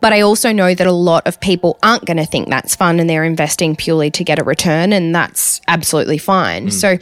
[0.00, 2.98] but I also know that a lot of people aren't going to think that's fun
[2.98, 6.70] and they're investing purely to get a return, and that's absolutely fine.
[6.70, 6.98] So,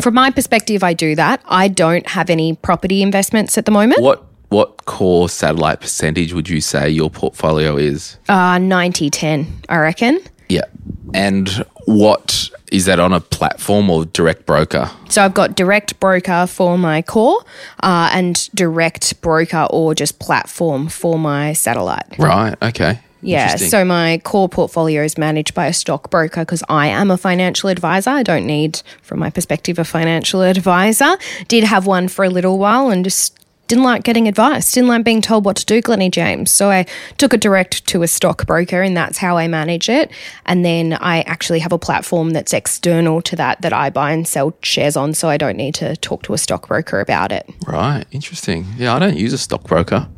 [0.00, 1.42] from my perspective, I do that.
[1.46, 4.02] I don't have any property investments at the moment.
[4.02, 8.16] What what core satellite percentage would you say your portfolio is?
[8.28, 10.20] Uh, 90 10, I reckon.
[10.48, 10.64] Yeah.
[11.12, 11.48] And
[11.84, 14.90] what is that on a platform or direct broker?
[15.08, 17.44] So, I've got direct broker for my core
[17.82, 22.18] uh, and direct broker or just platform for my satellite.
[22.18, 22.56] Right.
[22.62, 23.00] Okay.
[23.20, 27.68] Yeah, so my core portfolio is managed by a stockbroker because I am a financial
[27.68, 28.10] advisor.
[28.10, 31.16] I don't need, from my perspective, a financial advisor.
[31.48, 35.04] Did have one for a little while and just didn't like getting advice, didn't like
[35.04, 36.50] being told what to do, Glennie James.
[36.50, 36.86] So I
[37.18, 40.10] took it direct to a stockbroker and that's how I manage it.
[40.46, 44.26] And then I actually have a platform that's external to that that I buy and
[44.26, 45.12] sell shares on.
[45.12, 47.48] So I don't need to talk to a stockbroker about it.
[47.66, 48.06] Right.
[48.10, 48.66] Interesting.
[48.78, 50.08] Yeah, I don't use a stockbroker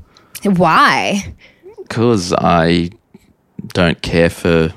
[0.44, 1.34] Why?
[1.90, 2.90] Because I
[3.72, 4.72] don't care for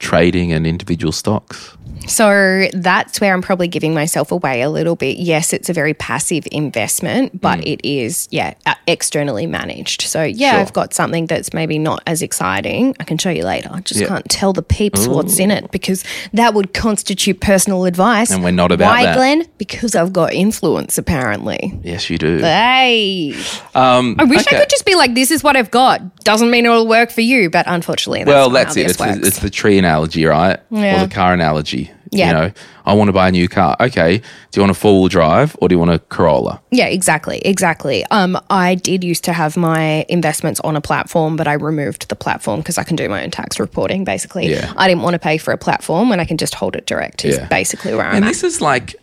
[0.00, 1.77] trading and individual stocks.
[2.06, 5.18] So that's where I'm probably giving myself away a little bit.
[5.18, 10.02] Yes, it's a very passive investment, but it is, yeah, uh, externally managed.
[10.02, 10.60] So, yeah, Sure.
[10.60, 12.96] I've got something that's maybe not as exciting.
[12.98, 13.68] I can show you later.
[13.72, 14.06] I just Yeah.
[14.08, 18.30] can't tell the peeps what's in it because that would constitute personal advice.
[18.30, 18.90] And we're not about that.
[18.90, 19.16] Why, that.
[19.16, 19.44] Glen?
[19.58, 21.78] Because I've got influence, apparently.
[21.82, 22.38] Yes, you do.
[22.38, 23.34] Hey.
[23.74, 24.56] Um, I wish okay.
[24.56, 26.24] I could just be like, this is what I've got.
[26.24, 28.86] Doesn't mean it'll work for you, but unfortunately, that's well, that's it.
[28.86, 30.58] It's, the- it's the tree analogy, right?
[30.70, 31.02] Yeah.
[31.02, 31.87] Or the car analogy.
[32.10, 32.26] Yeah.
[32.28, 32.52] You know,
[32.86, 33.76] I want to buy a new car.
[33.80, 34.18] Okay.
[34.18, 36.60] Do you want a four wheel drive or do you want a Corolla?
[36.70, 38.04] Yeah, exactly, exactly.
[38.10, 42.16] Um, I did used to have my investments on a platform, but I removed the
[42.16, 44.04] platform because I can do my own tax reporting.
[44.04, 44.72] Basically, Yeah.
[44.76, 47.24] I didn't want to pay for a platform when I can just hold it direct.
[47.24, 47.46] Is Yeah.
[47.48, 48.28] basically where I'm And at.
[48.28, 48.96] this is like,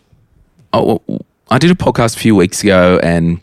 [0.72, 1.00] oh,
[1.50, 3.40] I did a podcast a few weeks ago and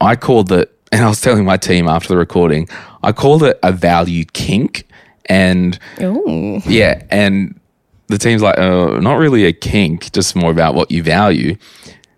[0.00, 2.68] I called it, and I was telling my team after the recording,
[3.02, 4.86] I called it a value kink.
[5.26, 6.60] And Ooh.
[6.66, 7.58] yeah, and
[8.08, 11.56] the team's like, uh, not really a kink, just more about what you value.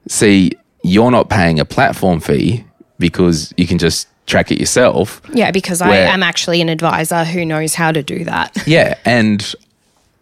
[0.09, 2.65] See, you're not paying a platform fee
[2.99, 5.21] because you can just track it yourself.
[5.33, 8.57] Yeah, because I am actually an advisor who knows how to do that.
[8.67, 9.55] Yeah, and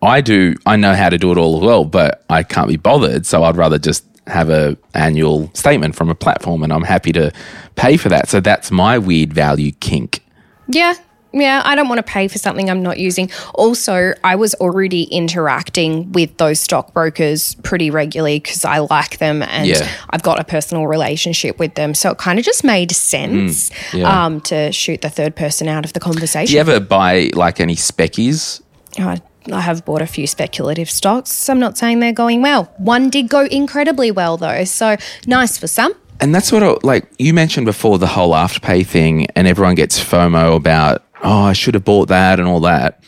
[0.02, 0.54] I do.
[0.66, 3.24] I know how to do it all as well, but I can't be bothered.
[3.24, 7.32] So I'd rather just have a annual statement from a platform, and I'm happy to
[7.76, 8.28] pay for that.
[8.28, 10.22] So that's my weird value kink.
[10.68, 10.94] Yeah.
[11.36, 13.28] Yeah, I don't want to pay for something I'm not using.
[13.54, 19.66] Also, I was already interacting with those stockbrokers pretty regularly because I like them and
[19.66, 19.88] Yeah.
[20.10, 21.92] I've got a personal relationship with them.
[21.94, 24.24] So it kind of just made sense Mm, yeah.
[24.26, 26.46] um, to shoot the third person out of the conversation.
[26.46, 28.62] Do you ever buy like any speckies?
[28.98, 29.20] I,
[29.52, 31.48] I have bought a few speculative stocks.
[31.48, 32.72] I'm not saying they're going well.
[32.78, 34.64] One did go incredibly well, though.
[34.64, 35.94] So nice for some.
[36.20, 39.98] And that's what, I, like you mentioned before, the whole afterpay thing, and everyone gets
[40.02, 43.02] FOMO about, oh, I should have bought that and all that.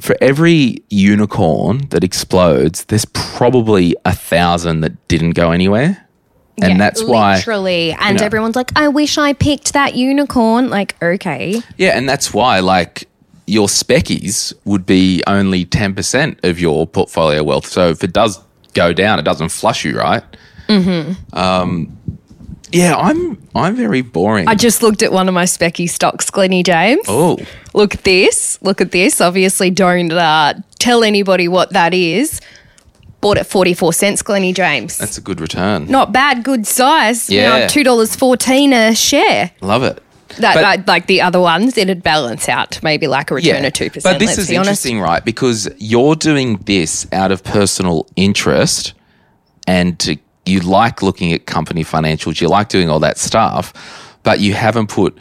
[0.00, 6.06] For every unicorn that explodes, there's probably a thousand that didn't go anywhere.
[6.60, 7.92] And Yeah, that's why, Literally.
[7.92, 8.24] And know.
[8.24, 10.70] everyone's like, I wish I picked that unicorn.
[10.70, 11.60] Like, okay.
[11.76, 13.08] yeah, and that's why, like,
[13.46, 17.66] your speckies would be only 10% of your portfolio wealth.
[17.66, 18.40] So if it does
[18.72, 20.22] go down, it doesn't flush you, right?
[20.68, 21.36] Mm-hmm.
[21.36, 21.98] Um,
[22.74, 24.48] Yeah, I'm I'm very boring.
[24.48, 27.04] I just looked at one of my specky stocks, Glenny James.
[27.08, 27.38] oh,
[27.72, 28.58] Look at this.
[28.62, 29.20] Look at this.
[29.20, 32.40] Obviously, don't uh, tell anybody what that is.
[33.20, 34.98] Bought at 44 cents, Glenny James.
[34.98, 35.86] that's a good return.
[35.86, 37.30] Not bad, good size.
[37.30, 37.66] You know, Yeah.
[37.68, 39.50] $2.14 a share.
[39.62, 40.02] Love it.
[40.40, 43.72] That, But- like, like the other ones, it'd balance out maybe like a return of
[43.72, 44.02] 2%.
[44.02, 44.84] But this is be honest.
[44.84, 45.24] interesting, right?
[45.24, 48.92] Because you're doing this out of personal interest
[49.66, 53.72] and to, you like looking at company financials, you like doing all that stuff,
[54.22, 55.16] but you haven't put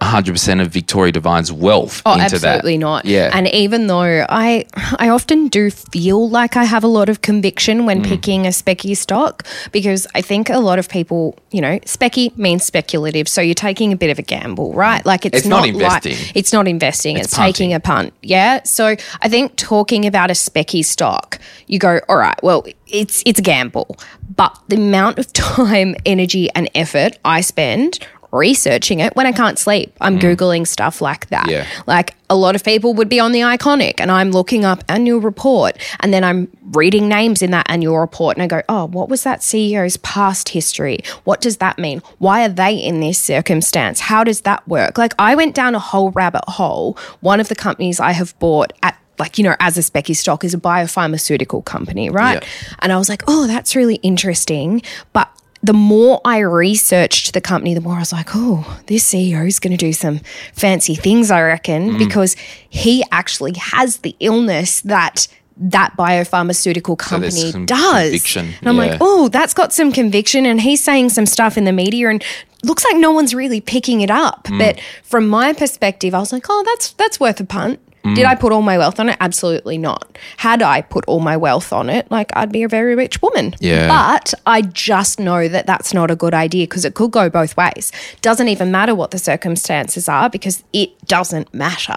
[0.00, 2.54] 100% of Victoria Devine's wealth Oh, into absolutely that.
[2.56, 3.04] Absolutely not.
[3.04, 3.30] Yeah.
[3.32, 4.64] And even though I
[4.98, 7.84] I often do feel like I have a lot of conviction Mm.
[7.86, 12.36] when picking a specky stock because I think a lot of people, you know, specky
[12.38, 13.28] means speculative.
[13.28, 15.04] So you're taking a bit of a gamble, right?
[15.04, 16.16] Like it's, It's not like- investing.
[16.34, 17.16] it's not investing.
[17.16, 18.12] It's, It's taking a punt.
[18.22, 18.62] Yeah.
[18.64, 23.38] So I think talking about a specky stock, you go, all right, well, it's it's
[23.38, 23.96] a gamble.
[24.34, 27.98] But the amount of time, energy, and effort I spend
[28.32, 29.94] researching it when I can't sleep.
[30.00, 30.22] I'm mm.
[30.22, 31.48] Googling stuff like that.
[31.48, 31.66] Yeah.
[31.86, 35.20] Like a lot of people would be on the iconic and I'm looking up annual
[35.20, 39.08] report and then I'm reading names in that annual report and I go, oh, what
[39.08, 40.98] was that CEO's past history?
[41.24, 42.02] What does that mean?
[42.18, 44.00] Why are they in this circumstance?
[44.00, 44.96] How does that work?
[44.96, 46.96] Like I went down a whole rabbit hole.
[47.20, 50.44] One of the companies I have bought at like, you know, as a specky stock
[50.44, 52.42] is a biopharmaceutical company, right?
[52.42, 52.48] Yeah.
[52.78, 54.80] And I was like, oh, that's really interesting.
[55.12, 55.30] But
[55.62, 59.58] the more I researched the company, the more I was like, oh, this CEO is
[59.58, 60.20] going to do some
[60.54, 62.34] fancy things, I reckon, because
[62.68, 65.28] he actually has the illness that
[65.62, 68.04] that biopharmaceutical company some does.
[68.04, 68.92] conviction, And I'm yeah.
[68.92, 70.46] like, oh, that's got some conviction.
[70.46, 72.24] And he's saying some stuff in the media and
[72.64, 74.44] looks like no one's really picking it up.
[74.44, 74.58] Mm.
[74.58, 77.78] But from my perspective, I was like, oh, that's that's worth a punt.
[78.04, 78.14] Mm.
[78.14, 79.16] Did I put all my wealth on it?
[79.20, 80.18] Absolutely not.
[80.38, 83.54] Had I put all my wealth on it, like I'd be a very rich woman.
[83.60, 83.88] Yeah.
[83.88, 87.56] But I just know that that's not a good idea because it could go both
[87.56, 87.92] ways.
[88.22, 91.96] Doesn't even matter what the circumstances are because it doesn't matter.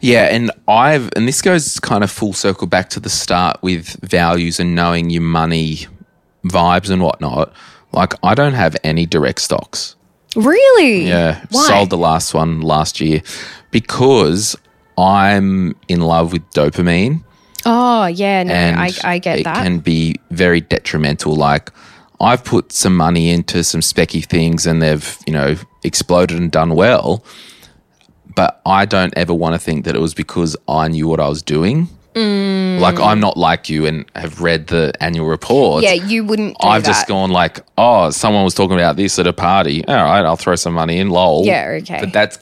[0.00, 4.00] Yeah, and I've and this goes kind of full circle back to the start with
[4.02, 5.86] values and knowing your money
[6.44, 7.52] vibes and whatnot.
[7.92, 9.96] Like I don't have any direct stocks.
[10.34, 11.06] Really?
[11.06, 11.66] Yeah, Why?
[11.66, 13.22] sold the last one last year
[13.70, 14.56] because
[14.96, 17.22] I'm in love with dopamine
[17.64, 19.60] Oh yeah, no, and I, I get it that.
[19.60, 21.34] It can be very detrimental.
[21.34, 21.70] Like
[22.20, 26.74] I've put some money into some specky things and they've you know exploded and done
[26.74, 27.24] well,
[28.34, 31.28] but I don't ever want to think that it was because I knew what I
[31.28, 31.88] was doing.
[32.14, 32.80] Mm.
[32.80, 35.82] Like I'm not like you and have read the annual report.
[35.84, 36.58] yeah, you wouldn't.
[36.58, 36.88] Do I've that.
[36.88, 39.84] just gone like, oh, someone was talking about this at a party.
[39.86, 41.10] All right, I'll throw some money in.
[41.10, 41.46] Lol.
[41.46, 42.00] Yeah, okay.
[42.00, 42.38] But that's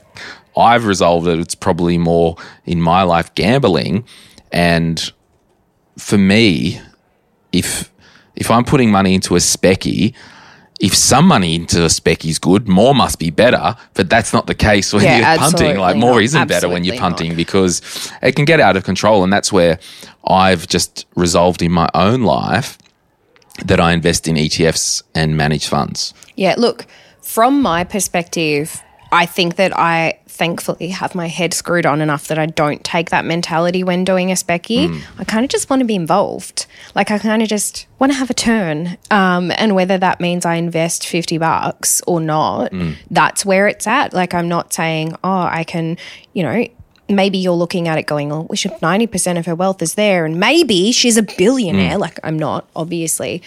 [0.56, 4.04] I've resolved that it's probably more in my life gambling,
[4.52, 5.12] and
[5.98, 6.80] for me,
[7.52, 7.90] if
[8.36, 10.14] if I'm putting money into a specky.
[10.82, 13.76] If some money into a specky is good, more must be better.
[13.92, 15.76] But that's not the case when Yeah, you're punting.
[15.76, 16.22] Like absolutely more not.
[16.22, 17.18] isn't better when you're Absolutely not.
[17.18, 19.22] punting because it can get out of control.
[19.22, 19.78] And that's where
[20.26, 22.78] I've just resolved in my own life
[23.66, 26.14] that I invest in ETFs and managed funds.
[26.34, 26.86] Yeah, look,
[27.20, 28.82] from my perspective,
[29.12, 33.10] I think that I thankfully have my head screwed on enough that I don't take
[33.10, 34.88] that mentality when doing a specky.
[34.88, 35.20] Hmm.
[35.20, 36.64] I kind of just want to be involved.
[36.94, 38.96] Like I kind of just want to have a turn.
[39.10, 42.92] Um, and whether that means I invest 50 bucks or not, Hmm.
[43.10, 44.14] that's where it's at.
[44.14, 45.98] Like I'm not saying, oh, I can,
[46.32, 46.66] you know,
[47.10, 50.24] maybe you're looking at it going, oh, we should 90% of her wealth is there.
[50.24, 51.94] And maybe she's a billionaire.
[51.94, 52.00] Hmm.
[52.00, 53.42] Like I'm not, obviously.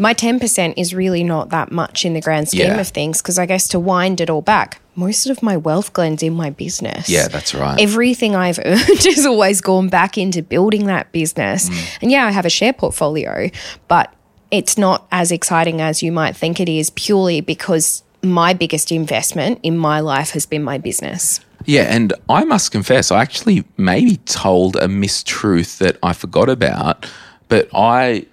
[0.00, 2.78] My 10% is really not that much in the grand scheme Yeah.
[2.80, 6.22] of things because I guess to wind it all back, most of my wealth, Glen's
[6.22, 7.08] in my business.
[7.08, 7.80] Yeah, that's right.
[7.80, 11.68] Everything I've earned has always gone back into building that business.
[11.68, 11.98] Mm.
[12.02, 13.50] And yeah, I have a share portfolio,
[13.88, 14.12] but
[14.52, 19.58] it's not as exciting as you might think it is purely because my biggest investment
[19.62, 21.40] in my life has been my business.
[21.68, 27.04] Yeah, and I must confess, I actually maybe told a mistruth that I forgot about,
[27.48, 28.24] but I,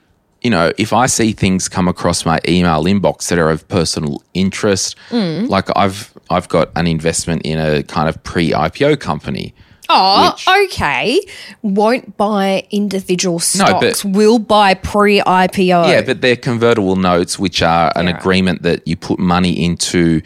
[0.41, 4.23] you know, if I see things come across my email inbox that are of personal
[4.33, 5.49] interest, Mm.
[5.49, 9.53] like I've I've got an investment in a kind of pre-IPO company.
[9.89, 11.19] Oh, Which- okay.
[11.61, 14.05] Won't buy individual No, but- stocks.
[14.05, 15.87] will buy pre IPO.
[15.89, 18.17] Yeah, but they're convertible notes, which are an Yeah.
[18.17, 20.21] agreement that you put money into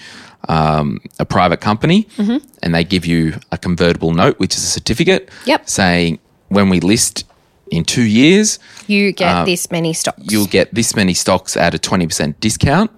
[0.48, 2.38] um, a private company Mm-hmm.
[2.64, 5.70] and they give you a convertible note, which is a certificate Yep.
[5.70, 7.26] saying when we list
[7.72, 10.20] in two years, you get uh, this many stocks.
[10.32, 12.90] you'll get this many stocks at a 20% discount.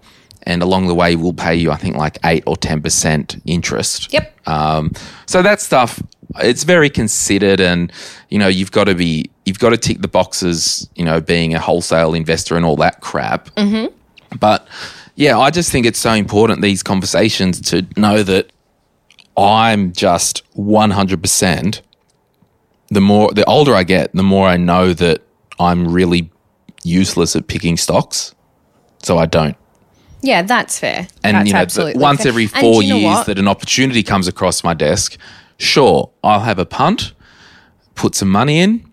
[0.44, 4.12] And along the way, we'll pay you, I think, like 8 or 10% interest.
[4.12, 4.48] Yep.
[4.48, 4.92] Um,
[5.28, 6.02] so that stuff,
[6.40, 7.60] it's very considered.
[7.60, 7.92] And,
[8.30, 11.54] you know, you've got to be, you've got to tick the boxes, you know, being
[11.54, 13.50] a wholesale investor and all that crap.
[13.56, 13.94] Mm-hmm.
[14.40, 14.68] But
[15.22, 18.52] yeah, I just think it's so important these conversations to know that
[19.38, 21.82] I'm just 100%.
[22.90, 25.22] The more, the older I get, the more I know that
[25.60, 26.32] I'm really
[26.84, 28.34] useless at picking stocks.
[29.04, 29.56] So I don't.
[30.24, 31.08] Yeah, that's fair.
[31.24, 32.30] And that's you know, absolutely once fair.
[32.30, 33.28] every four do you know years what?
[33.28, 35.18] that an opportunity comes across my desk,
[35.60, 37.14] sure, I'll have a punt,
[37.94, 38.91] put some money in,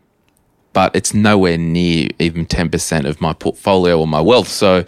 [0.79, 4.47] but it's nowhere near even 10% of my portfolio or my wealth.
[4.47, 4.85] So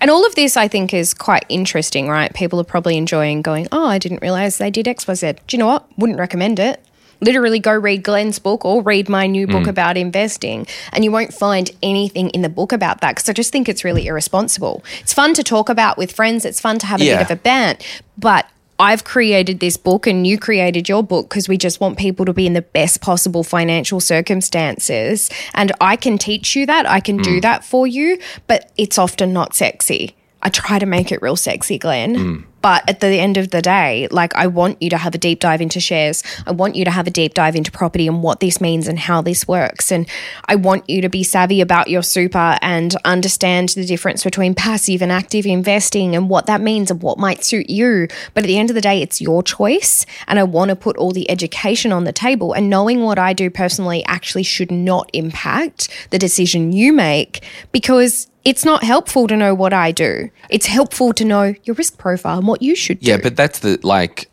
[0.00, 2.32] And all of this, I think, is quite interesting, right?
[2.32, 5.32] People are probably enjoying going, oh, I didn't realize they did X, Y, Z.
[5.48, 5.84] Do you know what?
[5.98, 6.80] Wouldn't recommend it.
[7.20, 9.52] Literally go read Glen's book or read my new Mm.
[9.52, 13.32] book about investing, and you won't find anything in the book about that because I
[13.32, 14.84] just think it's really irresponsible.
[15.00, 17.16] It's fun to talk about with friends, it's fun to have a Yeah.
[17.18, 17.82] bit of a bant,
[18.16, 18.46] but
[18.82, 22.32] I've created this book and you created your book because we just want people to
[22.32, 25.30] be in the best possible financial circumstances.
[25.54, 27.42] And I can teach you that, I can do mm.
[27.42, 28.18] that for you,
[28.48, 30.16] but it's often not sexy.
[30.42, 32.16] I try to make it real sexy, Glen.
[32.16, 32.44] Mm.
[32.62, 35.40] But at the end of the day, like I want you to have a deep
[35.40, 36.22] dive into shares.
[36.46, 38.98] I want you to have a deep dive into property and what this means and
[38.98, 39.90] how this works.
[39.90, 40.08] And
[40.46, 45.02] I want you to be savvy about your super and understand the difference between passive
[45.02, 48.06] and active investing and what that means and what might suit you.
[48.34, 50.06] But at the end of the day, it's your choice.
[50.28, 52.52] And I want to put all the education on the table.
[52.52, 58.28] And knowing what I do personally actually should not impact the decision you make because
[58.44, 60.30] it's not helpful to know what I do.
[60.50, 63.10] It's helpful to know your risk profile what you should do.
[63.10, 64.30] Yeah, but that's the like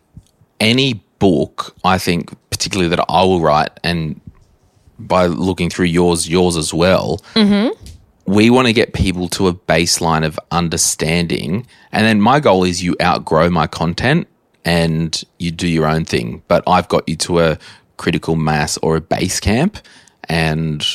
[0.60, 4.20] any book, I think, particularly that I will write, and
[5.00, 7.22] by looking through yours, yours as well.
[7.34, 7.70] Mm-hmm.
[8.26, 12.84] We want to get people to a baseline of understanding, and then my goal is
[12.84, 14.28] you outgrow my content
[14.66, 16.44] and you do your own thing.
[16.48, 17.58] But I've got you to a
[17.98, 19.78] critical mass or a base camp,
[20.26, 20.86] and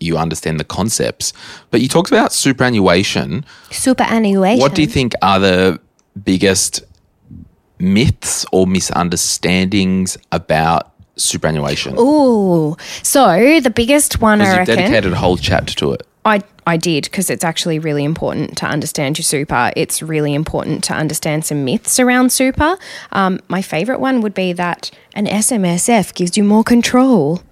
[0.00, 1.32] you understand the concepts.
[1.70, 3.46] But you talked about superannuation.
[3.70, 4.60] Superannuation.
[4.60, 5.80] What do you think are the
[6.24, 6.82] biggest
[7.78, 11.96] myths or misunderstandings about superannuation?
[11.98, 12.76] Ooh.
[13.02, 14.76] So the biggest one I reckon.
[14.76, 16.06] dedicated a whole chapter to it.
[16.24, 19.72] I, I did because it's actually really important to understand your super.
[19.74, 22.76] It's really important to understand some myths around super.
[23.10, 27.42] Um, my favorite one would be that an SMSF gives you more control.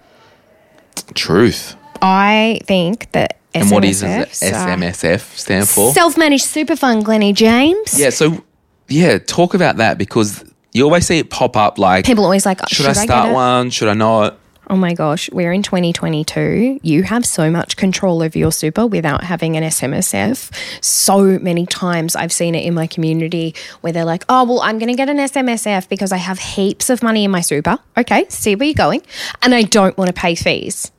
[1.14, 1.74] Truth.
[2.00, 5.92] I think that SMSFs And what is SMSF stand for?
[5.92, 7.98] Self-managed super fund, Glennie James.
[7.98, 8.44] yeah, so
[8.90, 12.60] yeah, talk about that because you always see it pop up like People always like,
[12.68, 13.32] should, I start it?
[13.32, 13.70] one?
[13.70, 14.36] Should I not?
[14.68, 16.78] Oh my gosh, we're in 2022.
[16.82, 20.52] You have so much control over your super without having an SMSF.
[20.80, 24.78] So many times I've seen it in my community where they're like, oh, well, I'm
[24.78, 27.78] going to get an SMSF because I have heaps of money in my super.
[27.96, 29.02] Okay, see where you're going.
[29.42, 30.92] And I don't want to pay fees.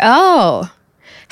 [0.00, 0.73] Oh.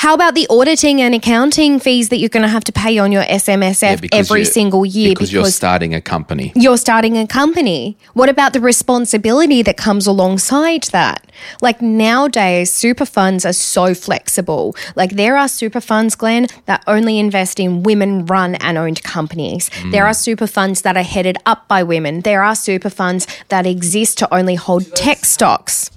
[0.03, 3.13] How about the auditing and accounting fees that you're going to have to pay on
[3.13, 6.53] your SMSF because every single year because, you're starting a company.
[6.57, 7.97] you're starting a company.
[8.13, 11.25] What about the responsibility that comes alongside that?
[11.61, 14.75] Like nowadays, super funds are so flexible.
[14.97, 19.71] Like there are super funds, Glen, that only invest in women run and owned companies.
[19.71, 19.93] Mm.
[19.93, 22.23] There are super funds that are headed up by women.
[22.23, 25.93] There are super funds that exist to only hold tech stocks.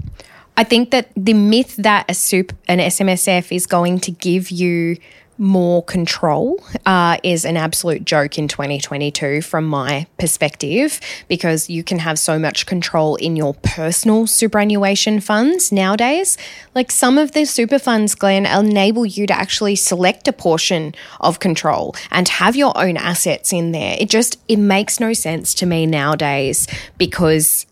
[0.57, 4.97] I think that the myth that a soup, an SMSF is going to give you
[5.37, 11.99] more control uh, is an absolute joke in 2022 from my perspective because you can
[11.99, 16.37] have so much control in your personal superannuation funds nowadays.
[16.73, 21.39] Like some of the super funds, Glen, enable you to actually select a portion of
[21.39, 23.97] control and have your own assets in there.
[23.99, 27.65] It just it makes no sense to me nowadays because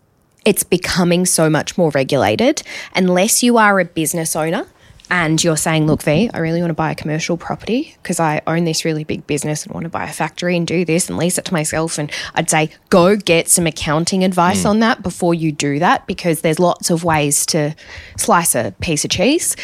[0.44, 2.62] it's becoming so much more regulated.
[2.94, 4.66] Unless you are a business owner
[5.10, 8.40] and you're saying, look, V, I really want to buy a commercial property because I
[8.46, 11.18] own this really big business and want to buy a factory and do this and
[11.18, 11.98] lease it to myself.
[11.98, 14.70] And I'd say, go get some accounting advice mm.
[14.70, 17.74] on that before you do that because there's lots of ways to
[18.16, 19.56] slice a piece of cheese.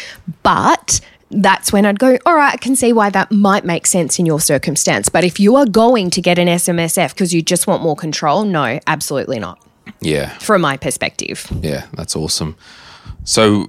[0.43, 1.01] But
[1.31, 4.25] that's when I'd go, all right, I can see why that might make sense in
[4.25, 5.09] your circumstance.
[5.09, 8.43] But if you are going to get an SMSF because you just want more control,
[8.43, 9.59] no, absolutely not
[9.99, 10.29] Yeah.
[10.39, 11.47] from my perspective.
[11.61, 12.55] Yeah, that's awesome.
[13.23, 13.67] So,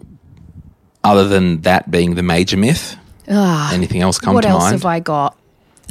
[1.05, 2.97] other than that being the major myth,
[3.27, 4.73] anything else come what to else mind?
[4.75, 5.39] have I got?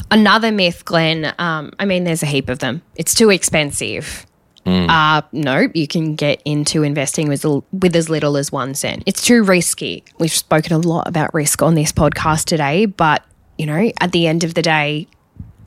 [0.10, 1.34] Another myth, Glen.
[1.38, 2.82] Um, I mean, there's a heap of them.
[2.96, 4.26] It's too expensive.
[4.66, 4.90] Mm.
[4.90, 9.04] Uh, no, you can get into investing with, with as little as one cent.
[9.06, 10.04] It's too risky.
[10.20, 13.24] We've spoken a lot about risk on this podcast today, but
[13.58, 15.08] you know, at the end of the day,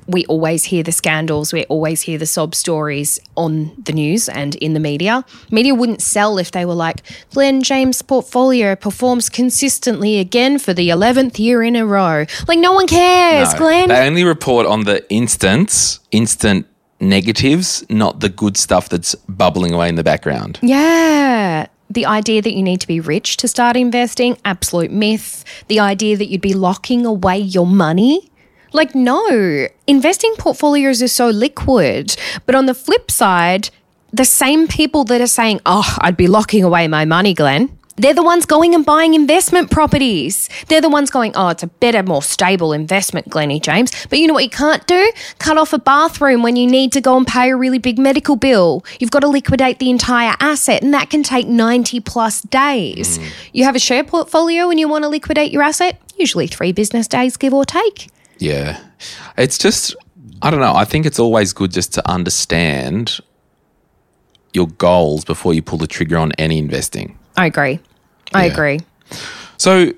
[0.06, 4.54] we always hear the scandals, we always hear the sob stories on the news and
[4.56, 5.24] in the media.
[5.50, 7.02] Media wouldn't sell if they were like,
[7.32, 12.26] Glen James' portfolio performs consistently again for the 11th year in a row.
[12.46, 13.88] Like, no one cares, No, Glen.
[13.88, 16.66] They only report on the instants, instant
[17.00, 20.58] negatives, not the good stuff that's bubbling away in the background.
[20.62, 21.66] Yeah.
[21.90, 25.44] The idea that you need to be rich to start investing, absolute myth.
[25.68, 28.30] The idea that you'd be locking away your money.
[28.74, 32.16] Like, no, investing portfolios are so liquid.
[32.44, 33.70] But on the flip side,
[34.12, 38.14] the same people that are saying, oh, I'd be locking away my money, Glen, they're
[38.14, 40.50] the ones going and buying investment properties.
[40.66, 43.92] They're the ones going, oh, it's a better, more stable investment, Glennie James.
[44.10, 45.12] But you know what you can't do?
[45.38, 48.34] Cut off a bathroom when you need to go and pay a really big medical
[48.34, 48.84] bill.
[48.98, 53.20] You've got to liquidate the entire asset, and that can take 90 plus days.
[53.20, 53.30] Mm.
[53.52, 57.06] You have a share portfolio and you want to liquidate your asset, usually three business
[57.06, 58.08] days, give or take.
[58.38, 58.78] Yeah.
[59.38, 59.94] It's just,
[60.42, 60.74] I don't know.
[60.74, 63.20] I think it's always good just to understand
[64.52, 67.18] your goals before you pull the trigger on any investing.
[67.36, 67.80] I agree.
[68.32, 68.52] I Yeah.
[68.52, 68.80] agree.
[69.56, 69.92] So,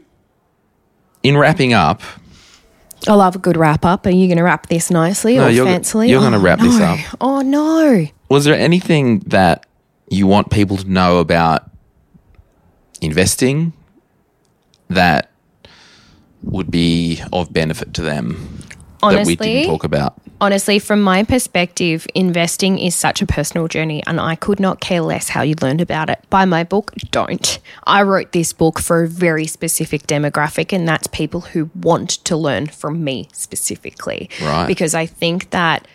[1.23, 2.03] in wrapping up,
[3.09, 4.07] I love a good wrap up.
[4.07, 6.09] Are you going to wrap this nicely No, or you're- fancily?
[6.09, 6.99] you're gonna Oh, wrap this up.
[7.21, 8.07] Oh, no.
[8.29, 9.67] was there anything that
[10.09, 11.71] you want people to know about
[13.01, 13.73] investing
[14.89, 15.31] that
[16.47, 18.61] would be of benefit to them
[19.03, 20.15] that we Honestly, didn't talk about?
[20.41, 25.01] honestly, from my perspective, investing is such a personal journey, and I could not care
[25.01, 26.23] less how you learned about it.
[26.31, 27.59] Buy my book, don't.
[27.85, 32.37] I wrote this book for a very specific demographic, and that's people who want to
[32.37, 34.31] learn from me specifically.
[34.43, 34.67] Right.
[34.67, 35.87] Because I think that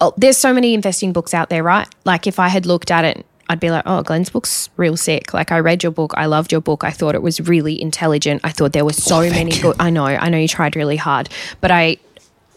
[0.00, 1.88] oh, there's so many investing books out there, right?
[2.04, 5.32] Like if I had looked at it, I'd be like, oh, Glen's book's real sick.
[5.32, 6.82] Like I read your book, I loved your book.
[6.82, 8.40] I thought it was really intelligent.
[8.42, 9.76] I thought there were so many good.
[9.78, 11.28] I know, I know you tried really hard,
[11.60, 11.98] but I,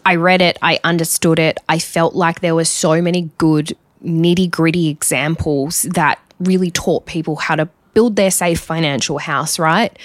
[0.04, 1.58] I read it, I understood it.
[1.68, 7.36] I felt like there were so many good nitty gritty examples that really taught people
[7.36, 9.96] how to build their safe financial house, right?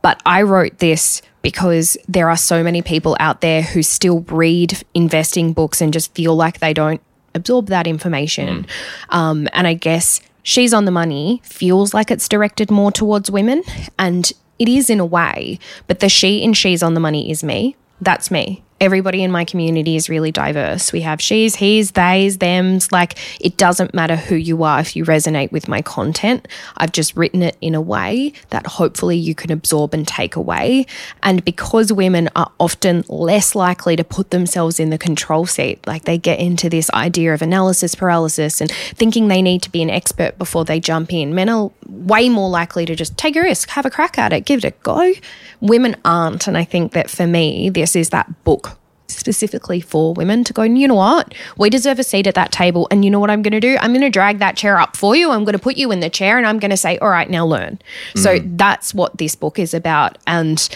[0.00, 4.82] But I wrote this because there are so many people out there who still read
[4.92, 7.00] investing books and just feel like they don't
[7.34, 8.66] absorb that information.
[9.10, 13.62] Um, and I guess She's on the Money feels like it's directed more towards women,
[13.98, 17.44] and it is in a way, but the she in She's on the Money is
[17.44, 17.76] me.
[18.00, 18.62] That's me.
[18.82, 20.92] Everybody in my community is really diverse.
[20.92, 22.90] We have she's, he's, they's, them's.
[22.90, 26.48] Like, it doesn't matter who you are if you resonate with my content.
[26.76, 30.86] I've just written it in a way that hopefully you can absorb and take away.
[31.22, 36.02] And because women are often less likely to put themselves in the control seat, like
[36.02, 39.90] they get into this idea of analysis paralysis and thinking they need to be an
[39.90, 41.36] expert before they jump in.
[41.36, 44.44] Men are way more likely to just take a risk, have a crack at it,
[44.44, 45.12] give it a go.
[45.60, 46.48] Women aren't.
[46.48, 48.71] And I think that for me, this is that book
[49.14, 51.34] specifically for women to go, you know what?
[51.56, 52.88] We deserve a seat at that table.
[52.90, 53.76] And you know what I'm going to do?
[53.80, 55.30] I'm going to drag that chair up for you.
[55.30, 57.28] I'm going to put you in the chair and I'm going to say, all right,
[57.28, 57.78] now learn.
[58.16, 58.58] So mm.
[58.58, 60.18] that's what this book is about.
[60.26, 60.68] And,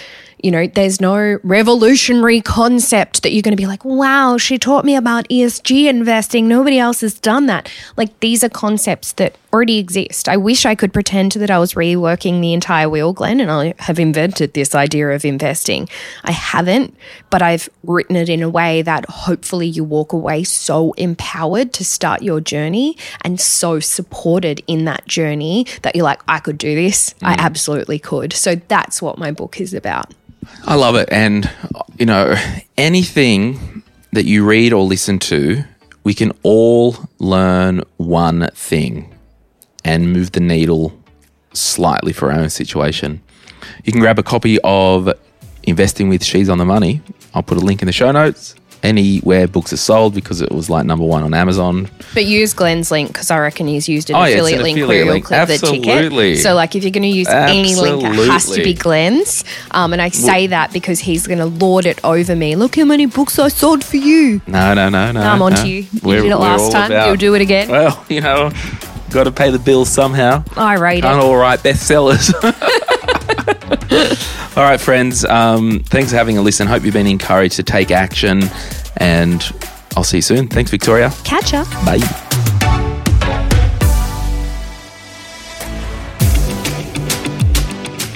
[0.42, 4.84] you know, there's no revolutionary concept that you're going to be like, wow, she taught
[4.84, 6.46] me about ESG investing.
[6.46, 7.70] Nobody else has done that.
[7.96, 10.28] Like, these are concepts that already exist.
[10.28, 13.72] I wish I could pretend that I was reworking the entire wheel, Glen, and I
[13.78, 15.88] have invented this idea of investing.
[16.24, 16.94] I haven't,
[17.30, 21.84] but I've written it in a way that hopefully you walk away so empowered to
[21.84, 26.74] start your journey and so supported in that journey that you're like, I could do
[26.74, 27.14] this.
[27.22, 27.38] I mm.
[27.38, 28.34] absolutely could.
[28.34, 30.12] So that's what my book is about.
[30.64, 31.08] I love it.
[31.10, 31.50] And,
[31.98, 32.34] you know,
[32.76, 33.82] anything
[34.12, 35.64] that you read or listen to,
[36.04, 39.14] we can all learn one thing
[39.84, 40.92] and move the needle
[41.52, 43.22] slightly for our own situation.
[43.84, 45.12] You can grab a copy of
[45.64, 47.02] Investing with She's on the Money.
[47.34, 48.54] I'll put a link in the show notes.
[48.82, 51.88] Anywhere books are sold because it was like number one on Amazon.
[52.14, 54.62] But use Glen's link because I reckon he's used an Oh, yeah, it's an affiliate
[54.62, 55.24] link where you'll link.
[55.24, 56.38] click the ticket.
[56.38, 59.44] So, like, if you're going to use any link, it has to be Glen's.
[59.72, 62.54] Um, and I say that because he's going to lord it over me.
[62.54, 64.40] Look how many books I sold for you.
[64.46, 65.20] No, no, no, no.
[65.20, 65.62] I'm on no.
[65.62, 65.80] to you.
[65.92, 66.90] You We're- did it last time.
[66.92, 67.68] about- You'll do it again.
[67.68, 68.50] Well, you know,
[69.10, 70.44] got to pay the bills somehow.
[70.56, 71.24] I rate Can't it.
[71.24, 72.32] all write bestsellers.
[74.56, 75.24] all right, friends.
[75.24, 76.66] Um, thanks for having a listen.
[76.66, 78.42] Hope you've been encouraged to take action,
[78.96, 79.44] and
[79.96, 80.48] I'll see you soon.
[80.48, 81.12] Thanks, Victoria.
[81.24, 81.64] Catch ya.
[81.84, 81.98] Bye.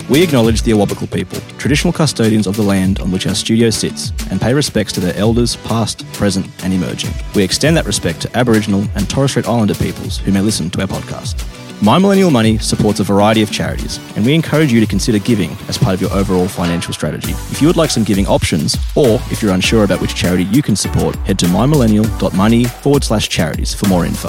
[0.08, 4.10] We acknowledge the Awabakal people, traditional custodians of the land on which our studio sits,
[4.30, 7.12] and pay respects to their elders, past, present, and emerging.
[7.36, 10.80] We extend that respect to Aboriginal and Torres Strait Islander peoples who may listen to
[10.80, 11.59] our podcast.
[11.82, 15.56] My Millennial Money supports a variety of charities, and we encourage you to consider giving
[15.66, 17.32] as part of your overall financial strategy.
[17.50, 20.60] If you would like some giving options, or if you're unsure about which charity you
[20.60, 24.28] can support, head to mymillennial.money forward slash charities for more info.